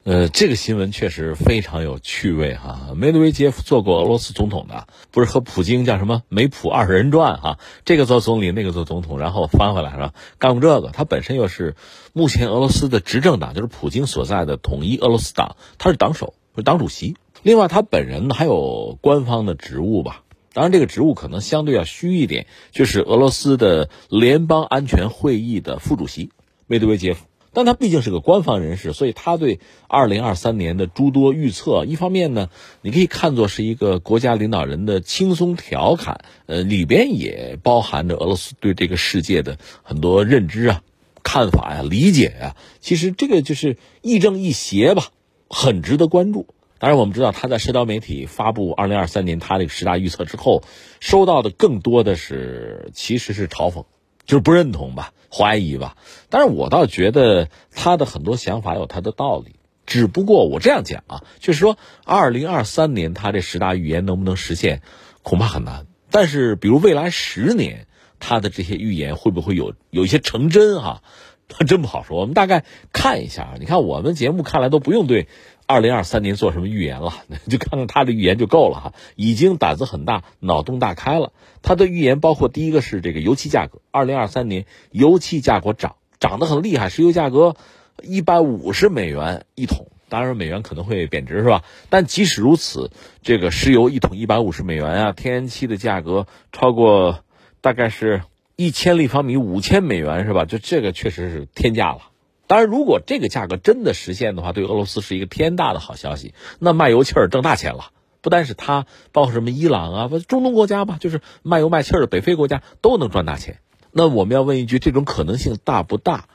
[0.03, 2.93] 呃，这个新闻确实非常有趣味哈。
[2.95, 7.59] 梅德韦杰夫做过俄罗斯总统的，不是和普京叫什么梅普二人转哈？
[7.83, 10.13] 这个做总理，那个做总统，然后翻回来是吧？
[10.39, 11.75] 干过这个，他本身又是
[12.13, 17.17] 目前俄罗斯的执政党，就是普京所在的统一俄罗斯党，他是党首，是党主席。
[17.43, 20.23] 另外，他本人呢还有官方的职务吧？
[20.53, 26.31] 当然，这个职务可能相对要虚一点，就是俄罗斯的联邦安全会议的副主席
[26.65, 27.25] 梅德韦杰夫。
[27.53, 32.49] 但他毕竟是个官方人士，所以他对二零二三年的诸多预测，一方面呢，
[32.81, 40.81] 你可以看作是一个国家领导人的轻松调侃，呃，里边也包含着俄罗斯对这个世界的很多认知啊、
[41.23, 42.55] 看法呀、理解呀。
[42.79, 45.09] 其实这个就是亦正亦邪吧，
[45.49, 46.45] 很值得关注。
[46.79, 50.63] 当然，我们知道他在社交媒体发布二零二三年他这个十大预测之后，
[50.99, 53.85] 收到的更多的是其实是嘲讽，
[54.25, 55.97] 就是不认同吧、怀疑吧。
[56.29, 59.55] 但是我倒觉得他的很多想法有他的道理。
[59.85, 64.81] 只不过我这样讲啊，就是说二零二三年他这十大预言能不能实现，
[65.23, 65.87] 恐怕很难。
[66.11, 67.87] 但是比如未来十年
[68.19, 71.01] 他的这些预言会不会有有一些成真哈，
[71.65, 72.19] 真不好说。
[72.19, 75.29] 我们大概看一下，你看我们节目看来都不用对。
[75.67, 77.13] 二零二三年做什么预言了？
[77.49, 81.33] 就看看他的预言就够了哈，已经胆子很大，脑洞大开了。
[81.61, 87.57] 他的预言包括第一个是这个油气价格，二零二三年油气价格涨，涨得很厉害，石油价格
[88.01, 89.87] 一百五十美元一桶。
[90.09, 91.65] 当然美元可能会贬值是吧？
[91.89, 92.91] 但即使如此，
[93.21, 97.25] 这个石油一桶一百五十美元啊，天然气的价格超过
[97.59, 98.21] 大概是
[98.55, 100.45] 一千立方米五千美元是吧？
[100.45, 101.99] 就这个确实是天价了。
[102.47, 106.33] 当然，如果这个价格真的实现的话，对俄罗斯是一个天大的好消息。
[106.59, 107.91] 那卖油气儿挣大钱了，
[108.21, 113.59] 不单是他，包括什么伊朗啊，中东国家吧，就是卖油卖气儿的北非国家都能赚大钱。
[113.91, 116.25] 那我们要问一句，这种可能性大不大？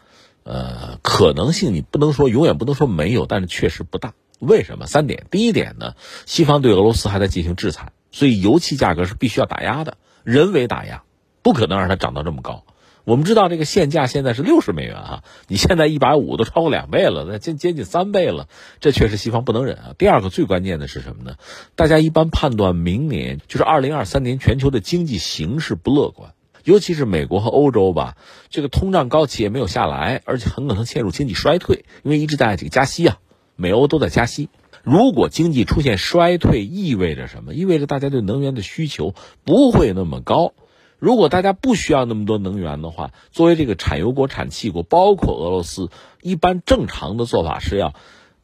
[0.45, 4.13] 呃，可能性你不能说永远不能说没有，但是确实不大。
[4.39, 4.87] 为什么？
[4.87, 5.27] 三点。
[5.31, 5.95] 第一点呢，
[6.27, 11.05] 西方对俄罗斯还在进行制裁，所以油气价格是必须要打压的，人为打压，
[11.43, 12.65] 不可能让它涨到这么高。
[13.05, 18.48] 我们知道这个现价现在是六十美元啊，你现在一百五都超过两倍了，那接接近三倍了，
[18.80, 19.94] 这确实西方不能忍啊。
[19.98, 21.34] 第二个最关键的是什么呢？
[21.74, 28.16] 大家一般判断明年就是二零二三年全球的经济形势不乐观，尤其是美国和欧洲吧，
[28.50, 33.18] 这个通胀高企也没有下来，而且很可能陷入经济衰退，因为一直在这个加息啊，
[33.57, 34.48] 美欧都在加息。
[34.84, 37.53] 如果经济出现衰退，意味着什么？
[37.53, 39.12] 意味着大家对能源的需求
[39.44, 40.55] 不会那么高。
[41.03, 45.90] 如果大家不需要那么多能源的话，作为这个产油国、产气国，包括俄罗斯，
[46.22, 47.92] 一般正常的做法是要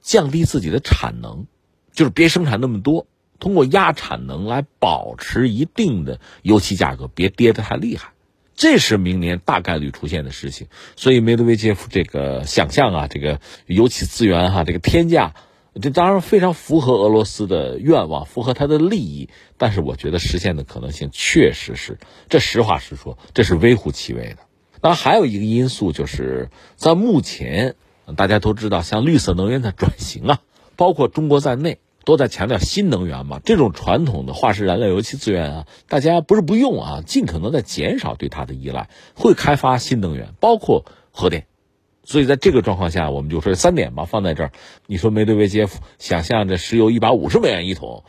[0.00, 1.46] 降低自己的产能，
[1.92, 3.06] 就是别生产那么多，
[3.38, 8.08] 通过压产能来保持一定的油气价格，别跌得太厉害。
[8.56, 10.66] 这是明年大概率出现的事情。
[10.96, 15.34] 所以梅德韦杰夫这个想象啊，这个油气资源哈，这个天价。
[15.80, 21.98] 这当然非常符合俄罗斯的愿望，符合他的利益，但是我觉得实现的可能性确实是，
[22.28, 24.38] 这实话实说，这是微乎其微的。
[24.80, 27.76] 那还有一个因素就是在目前，
[28.16, 30.40] 大家都知道，像绿色能源的转型啊，
[30.74, 33.40] 包括中国在内，都在强调新能源嘛。
[33.44, 41.46] 这种传统的化石燃料、油气资源啊，大家不是不用啊，尽可能在减少对它的依赖，会开发新能源，包括核电。
[42.08, 44.52] 所以在这个状况下，我们就说三点吧，放在这儿。
[44.86, 48.02] 你说梅德韦杰夫想象这石油一百五十美元一桶，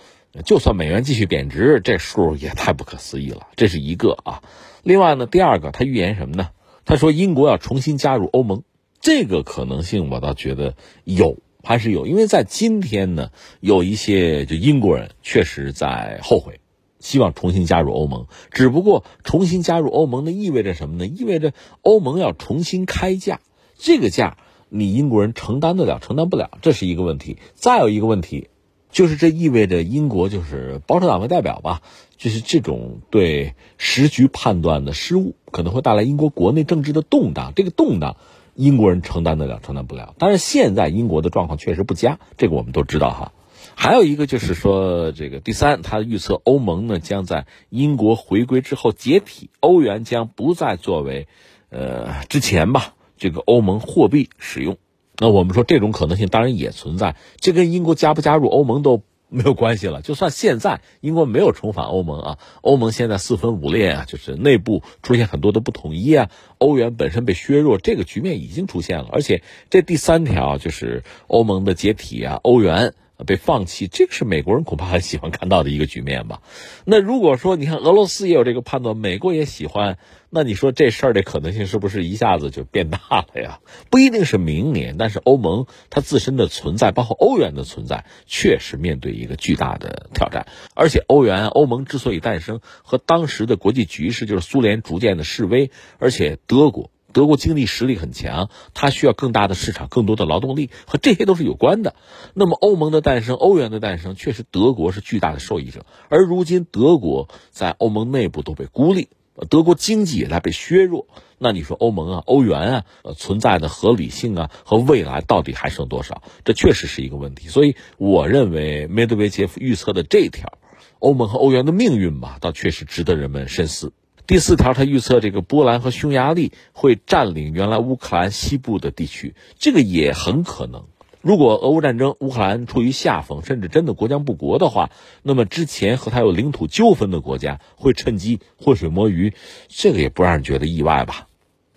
[0.45, 3.47] 就算美元继续贬值，这数也太不可思议了。
[3.57, 4.41] 这是一个啊。
[4.83, 6.51] 另外呢，第二个，他预言什么呢？
[6.85, 8.63] 他说英国要重新加入欧盟，
[9.01, 12.07] 这个可能性我倒觉得有，还是有。
[12.07, 16.61] 因为在今天呢，有一些就英国人确实在后悔，
[17.01, 18.27] 希望重新加入欧盟。
[18.49, 21.05] 只不过重新加入欧盟那，意味着什么呢？
[21.05, 23.41] 意味着欧盟要重新开价。
[23.79, 27.37] 这个价你英国人承担得了，承担不了，这是一个问题。
[27.55, 28.49] 再有一个问题，
[28.91, 31.81] 就是这意味着英国就是保守党为代表吧，
[32.17, 37.53] 就是这种对时局判断的失误，可能会带来英国国内政治的动荡。
[37.55, 38.17] 这个动荡，
[38.53, 40.13] 英国人承担得了，承担不了。
[40.19, 43.31] 但是现在英国的状况确实不佳，这个我们都知道哈。
[43.75, 51.27] 还有一个就是说，这个第三，他预测欧盟呢将在英国回归之后解体，欧元将不再作为，
[51.69, 52.93] 呃，之前吧。
[53.19, 54.77] 这个欧盟货币使用，
[55.19, 60.01] 那我们说这种可能性当然也存在，这跟英国加不加入欧盟都没有关系了。
[60.01, 69.09] 就算现在英国没有重返欧盟啊，欧盟现在四分五裂啊，就是内部出现很多的不统一啊，欧元本身被削弱，这个局面已经出现了。
[69.11, 72.95] 而且这第三条就是欧盟的解体啊，欧元。
[73.25, 76.41] 被放弃，这个是美国人恐怕很喜欢看到的一个局面吧？
[76.85, 79.97] 那如果说你看俄罗斯也有这个判断，美国也喜欢，
[80.29, 83.59] 那你说这事儿的可能性是不是一下子就变大了呀？
[83.89, 90.47] 不一定是明年，但是欧盟它自身的存在，包括欧元的存在，确实面对一个巨大的挑战。
[90.73, 96.91] 而且欧元、欧盟之所以诞生，和当时的国际局势就是苏联逐渐的示威，而且德国。
[97.11, 101.95] 德国经济实力很强，它需要更大的市场、更多的劳动力，和这些都是有关的。
[102.33, 105.85] 那么，欧盟的诞生、欧元的诞生，确实德国是巨大的受益者。
[106.09, 109.09] 而如今，德国在欧盟内部都被孤立，
[109.49, 111.07] 德国经济也在被削弱。
[111.37, 112.85] 那你说，欧盟啊、欧元啊，
[113.15, 116.21] 存在的合理性啊和未来到底还剩多少？
[116.43, 117.47] 这确实是一个问题。
[117.47, 120.59] 所以，我认为梅德韦杰夫预测的这条，
[120.99, 123.93] 欧盟和欧元的命运吧，倒确实值得人们深思。
[124.29, 130.85] 第四条，他预测这个波兰和匈牙利会占领原来乌克兰西部的地区，这个也很可能。
[131.19, 134.91] 如果俄乌战争乌克兰处于下风，甚至真的国将不国的话，
[135.23, 139.33] 那么之前和他有领土纠纷的国家会趁机浑水摸鱼，
[139.67, 141.27] 这个也不让人觉得意外吧。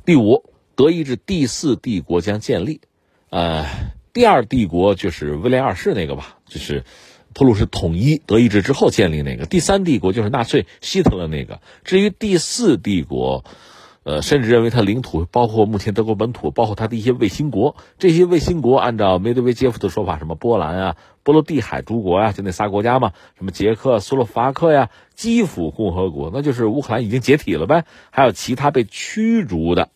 [0.05, 0.45] 第五，
[0.75, 2.83] 德意志第四帝国将建立，
[3.31, 3.65] 呃，
[4.13, 6.85] 第二帝国就是威廉二世那个吧，就是。
[7.35, 11.61] 普鲁士统一德意志之后建立那个第三帝国就是纳粹希特勒那个。
[11.85, 13.45] 至于第四帝国，
[14.05, 17.77] 呃，甚至认为它领土包括目前德国本土，包括它的一些卫星国。
[17.99, 27.85] 这些卫星国按照梅德韦杰夫的说法，什么波兰啊、波罗的海诸国呀，就那仨国家嘛，什么捷克斯洛伐克呀、基辅共和国，那就是乌克兰已经解体了呗。
[28.11, 29.91] 还有其他被驱逐的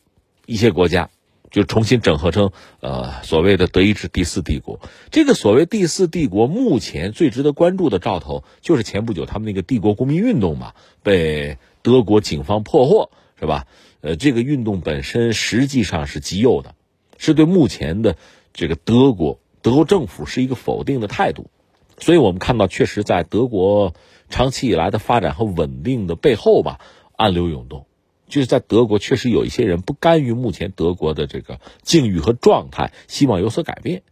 [0.46, 1.10] 一些国家。
[1.50, 4.80] 就重新整合成呃所谓的德意志第四帝国。
[5.10, 13.66] 这个所谓第四帝国，目前最值得关注的兆头，就是前不久他们那个帝国公民运动嘛，被德国警方破获，是吧？
[14.02, 16.74] 呃，这个运动本身实际上是极右的，
[17.18, 18.16] 是对目前的
[18.52, 21.50] 这个德国德国政府是一个否定的态度。
[21.98, 23.94] 所以我们看到，确实在德国
[24.28, 26.78] 长期以来的发展和稳定的背后吧，
[27.16, 27.86] 暗流涌动。
[28.28, 34.02] 就是在德国，确实有一些人不甘于目前德国的这个境遇和状态，希望有所改变。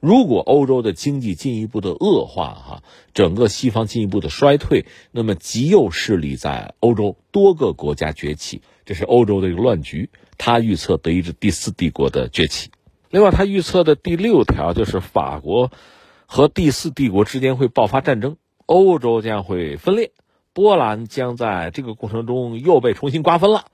[0.00, 2.82] 如果欧洲的经济进一步的恶化，哈，
[3.14, 10.10] 整个西方进一步的衰退，那么极右势力在欧洲多个国家崛起，这是欧洲的一个乱局。
[10.38, 12.70] 他预测德意志第四帝国的崛起。
[13.10, 15.70] 另外，他预测的第六条就是法国
[16.26, 20.10] 和第四帝国之间会爆发战争，欧洲将会分裂。
[20.54, 23.64] 波兰将在这个过程中又被重新瓜分了，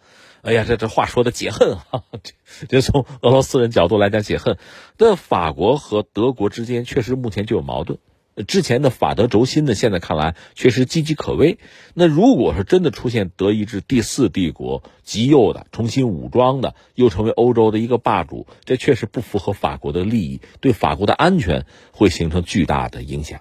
[0.43, 2.05] 哎呀，这这话说的解恨啊！
[2.23, 4.57] 这这从俄罗斯人角度来讲解恨。
[4.97, 7.99] 但法国和德国之间确实目前就有矛盾，
[8.47, 11.59] 之前的法德轴心呢，现在看来确实岌岌可危。
[11.95, 23.41] 那如果是真的出现德意志第四帝国极右的重新武装的，又成为欧洲的一个霸主，这确实不符合法国的利益，对法国的安全会形成巨大的影响。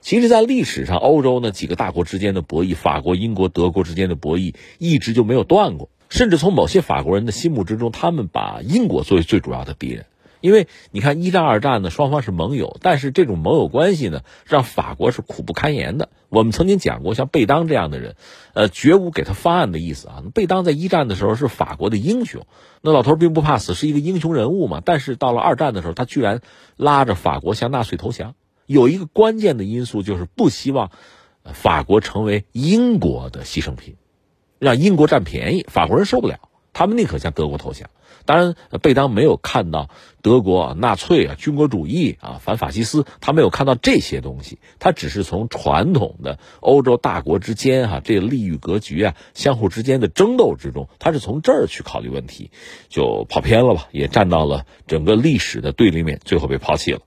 [0.00, 5.90] 其实，在历史上，欧洲呢几个大国之间的博弈，法国、英国、德国之间的博弈一直就没有断过。
[6.08, 10.06] 甚至从某些法国人的心目之中，他们把英国作为最主要的敌人。
[10.40, 16.10] 因为你看，一战、二战呢，双方是盟友，但是这种盟友关系呢，让法国是苦不堪言的。
[16.28, 18.14] 我们曾经讲过，像贝当这样的人，
[18.54, 20.22] 呃，绝无给他翻案的意思啊。
[20.32, 22.46] 贝当在一战的时候是法国的英雄，
[22.82, 24.80] 那老头并不怕死，是一个英雄人物嘛。
[24.84, 26.40] 但是到了二战的时候，他居然
[26.76, 28.34] 拉着法国向纳粹投降。
[28.68, 30.90] 有一个关键的因素就是不希望
[31.54, 33.96] 法国成为英国的牺牲品，
[34.58, 36.38] 让英国占便宜，法国人受不了，
[36.74, 37.88] 他们宁可向德国投降。
[38.26, 39.88] 当然，贝当没有看到
[40.20, 52.50] 德国纳粹啊、军国主义啊、反法西斯，他没有看到这些东西，他只是从传统的欧洲大国之间哈这利益格局啊、相互之间的争斗之中，他是从这儿去考虑问题，
[52.90, 57.00] 就跑偏了吧，也站到了整个历史的对立面，最后被抛弃了。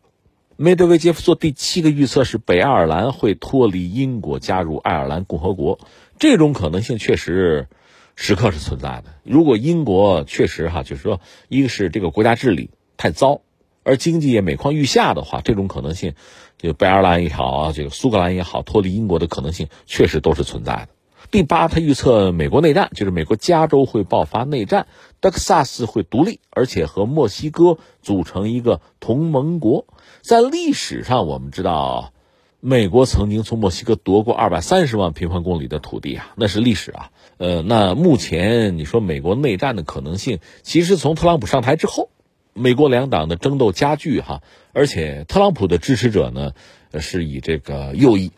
[0.63, 5.79] 梅德韦杰夫做第七个预测是北爱尔兰会脱离英国，加入爱尔兰共和国。
[6.19, 7.67] 这种可能性确实
[8.15, 9.05] 时刻是存在的。
[9.23, 13.41] 如果英国确实哈，就是说，一个是这个国家治理太糟，
[13.81, 16.13] 而经济也每况愈下的话，这种可能性，
[16.59, 20.89] 就北爱尔兰也好，这个苏格兰也好，脱离英国的可能性确实都是存在的。
[21.31, 24.85] 第八，他预测美国内战，就是美国加州会爆发内战，
[25.21, 29.87] 德克萨斯会独立，而且和墨西哥组成一个同盟国。
[30.21, 32.13] 在历史上，我们知道，
[32.59, 37.11] 美国曾经从墨西哥夺过二百三十万平方公里的土地啊，那是历史啊。
[37.37, 42.09] 呃，那目前你说美国内战的可能性，其实从特朗普上台之后。
[42.53, 44.43] 美国两党的争斗加剧，哈，
[44.73, 46.51] 而且特朗普的支持者呢，
[46.99, 48.33] 是以这个右翼，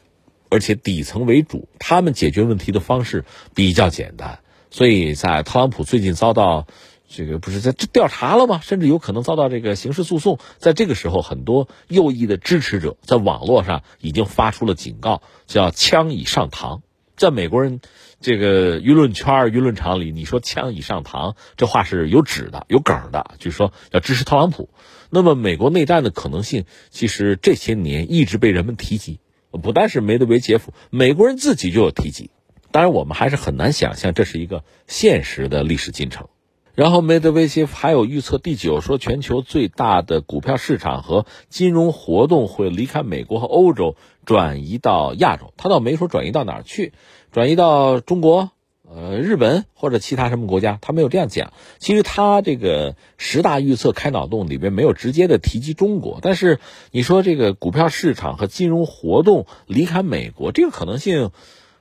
[0.49, 3.25] 而且底层为主，他们解决问题的方式
[3.55, 4.38] 比较简单，
[4.69, 6.67] 所以在特朗普最近遭到
[7.16, 8.59] 这个不是在调查了吗？
[8.64, 16.82] 甚至有可能遭到这个刑事诉讼，在这个时候，很多右翼的支持者在网络上已经发出了警告，叫“枪已上膛”。
[17.16, 17.80] 在美国人
[18.20, 24.70] 这个舆论圈、舆论场里，你说“枪已上膛”这话是有纸的、有梗的，就是说要支持特朗普。
[25.11, 29.20] 那么，美国内战的可能性，其实这些年一直被人们提及，
[29.51, 32.32] 不但是梅德韦杰夫，美国人自己就有提及。
[32.72, 36.28] 当然，我们还是很难想象这是一个现实的历史进程。
[36.76, 43.95] 然后，梅德韦杰夫还有预测第九，说全球最大的股票市场和金融活动会离开美国和欧洲，
[44.26, 45.53] 转移到亚洲。
[45.55, 46.93] 他倒没说转移到哪儿去，
[47.32, 48.49] 转移到中国、
[48.89, 51.53] 呃日本或者其他什么国家，他没有这样讲。
[51.78, 56.59] 其实他这个十大预测开脑洞里边没有直接的提及中国，但是
[56.89, 61.30] 你说这个股票市场和金融活动离开美国，这个可能性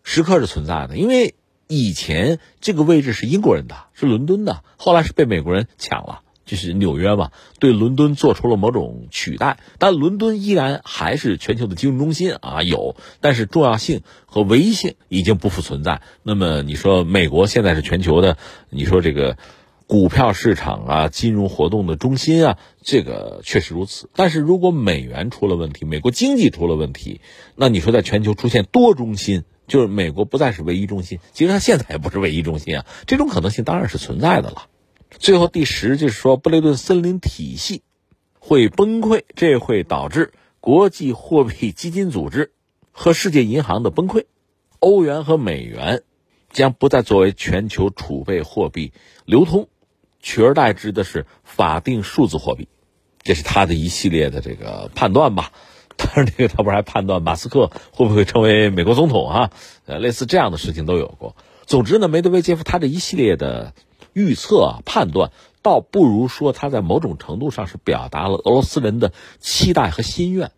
[0.02, 1.34] 时刻是存在的，因为。
[1.72, 9.58] 以前这个位置是英国人的，是伦敦的，后来是被美国人抢了，就是纽约嘛，对伦敦做出了某种取代。
[9.78, 16.02] 但伦敦依然还是全球的金融中心啊，有，但是重要性和唯一性已经不复存在。
[16.22, 18.36] 那么你说美国现在是全球的，
[18.68, 19.38] 你说这个
[19.86, 24.10] 股票市场啊，金融活动的中心啊，这个确实如此。
[24.14, 27.22] 但是如果美元出了问题，美国经济出了问题，
[27.56, 29.44] 那你说在全球出现多中心？
[29.66, 34.66] 就是美国不再是唯一中心，其实它现在也不是唯一中心啊，这种可能性当然是存在的了。
[35.10, 37.82] 最后第十就是说，布雷顿森林体系
[38.38, 42.52] 会崩溃，这会导致国际货币基金组织
[42.90, 44.24] 和世界银行的崩溃，
[44.78, 46.02] 欧元和美元
[46.50, 48.92] 将不再作为全球储备货币
[49.24, 49.68] 流通，
[50.20, 52.68] 取而代之的是法定数字货币，
[53.22, 55.52] 这是他的一系列的这个判断吧。
[55.98, 59.50] 当然，这个他不是还判断马斯克会不会成为美国总统啊？
[59.86, 61.36] 呃，类似这样的事情都有过。
[61.66, 63.74] 总之呢，梅德韦杰夫他这一系列的
[64.12, 65.30] 预测判断，
[65.62, 70.50] 倒不如说他在某种程度上是表达了俄罗斯人的期待和心愿。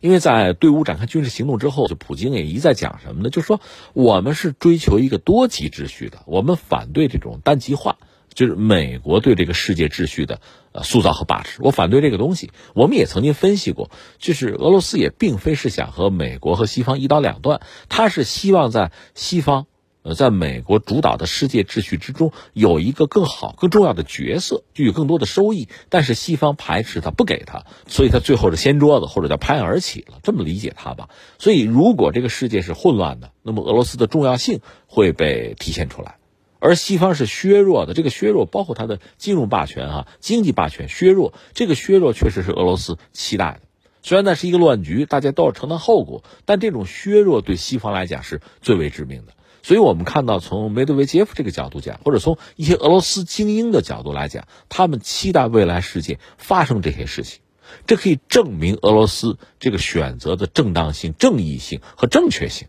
[0.00, 3.30] 因为在对乌展开军事行动之后，就普京也一再讲什么呢？
[3.30, 3.60] 就是说
[3.92, 7.98] 我们是追求一个多极秩序的，我们反对这种单极化。
[8.34, 10.40] 就是美国对这个世界秩序的
[10.72, 12.50] 呃塑造和把持，我反对这个东西。
[12.74, 19.66] 我们也曾经分析过，就是俄罗斯也并非是想和美国和西方一刀两断，他是希望在西方，
[20.02, 25.68] 呃，在美国主导的世界秩序之中有一个更好、更重要的角色，就有更多的收益。
[25.88, 30.18] 但是西方排斥他，不给他，所以他最后是掀桌子，或者叫拍案而起了。
[30.22, 31.08] 这么理解他吧。
[31.38, 36.16] 所以，如果这个世界是混乱的，那么俄罗斯的重要性会被体现出来。
[36.64, 43.62] 而西方是削弱的，这个削弱包括它的金融霸权啊，经济霸权削弱，这个削弱确实是俄罗斯期待的。
[44.04, 49.32] 虽然那是一个乱局，大家都要承担后果，但这种削弱对西方来讲是最为致命的。
[49.64, 57.40] 所以我们看到，从梅德韦杰夫这个角度讲，或者从一些俄罗斯精英的角度来讲，他们期待未来世界发生这些事情，
[57.88, 62.68] 这可以证明俄罗斯这个选择的正当性、正义性和正确性。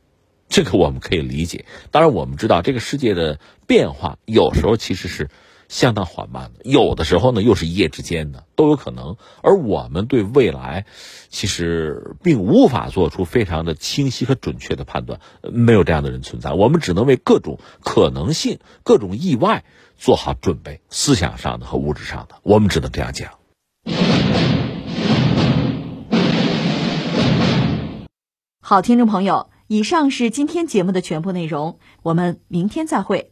[0.53, 5.31] 这个我们可以理解，当然我们知道这个世界的变化有时候其实是
[5.67, 9.17] 相当缓慢的，有的时候呢又是一夜之间的，都有可能。
[9.41, 10.85] 而我们对未来
[11.29, 19.63] 其实并无法做出非常的清晰和准确的判断，没有这样的人存在，我们只能为各种可能性、各种意外
[19.97, 23.31] 做好准备，思想上的和物质上的，我们只能这样讲。
[28.61, 29.49] 好，听众朋友。
[29.68, 33.32] 以上是今天节目的全部内容，我们明天再会。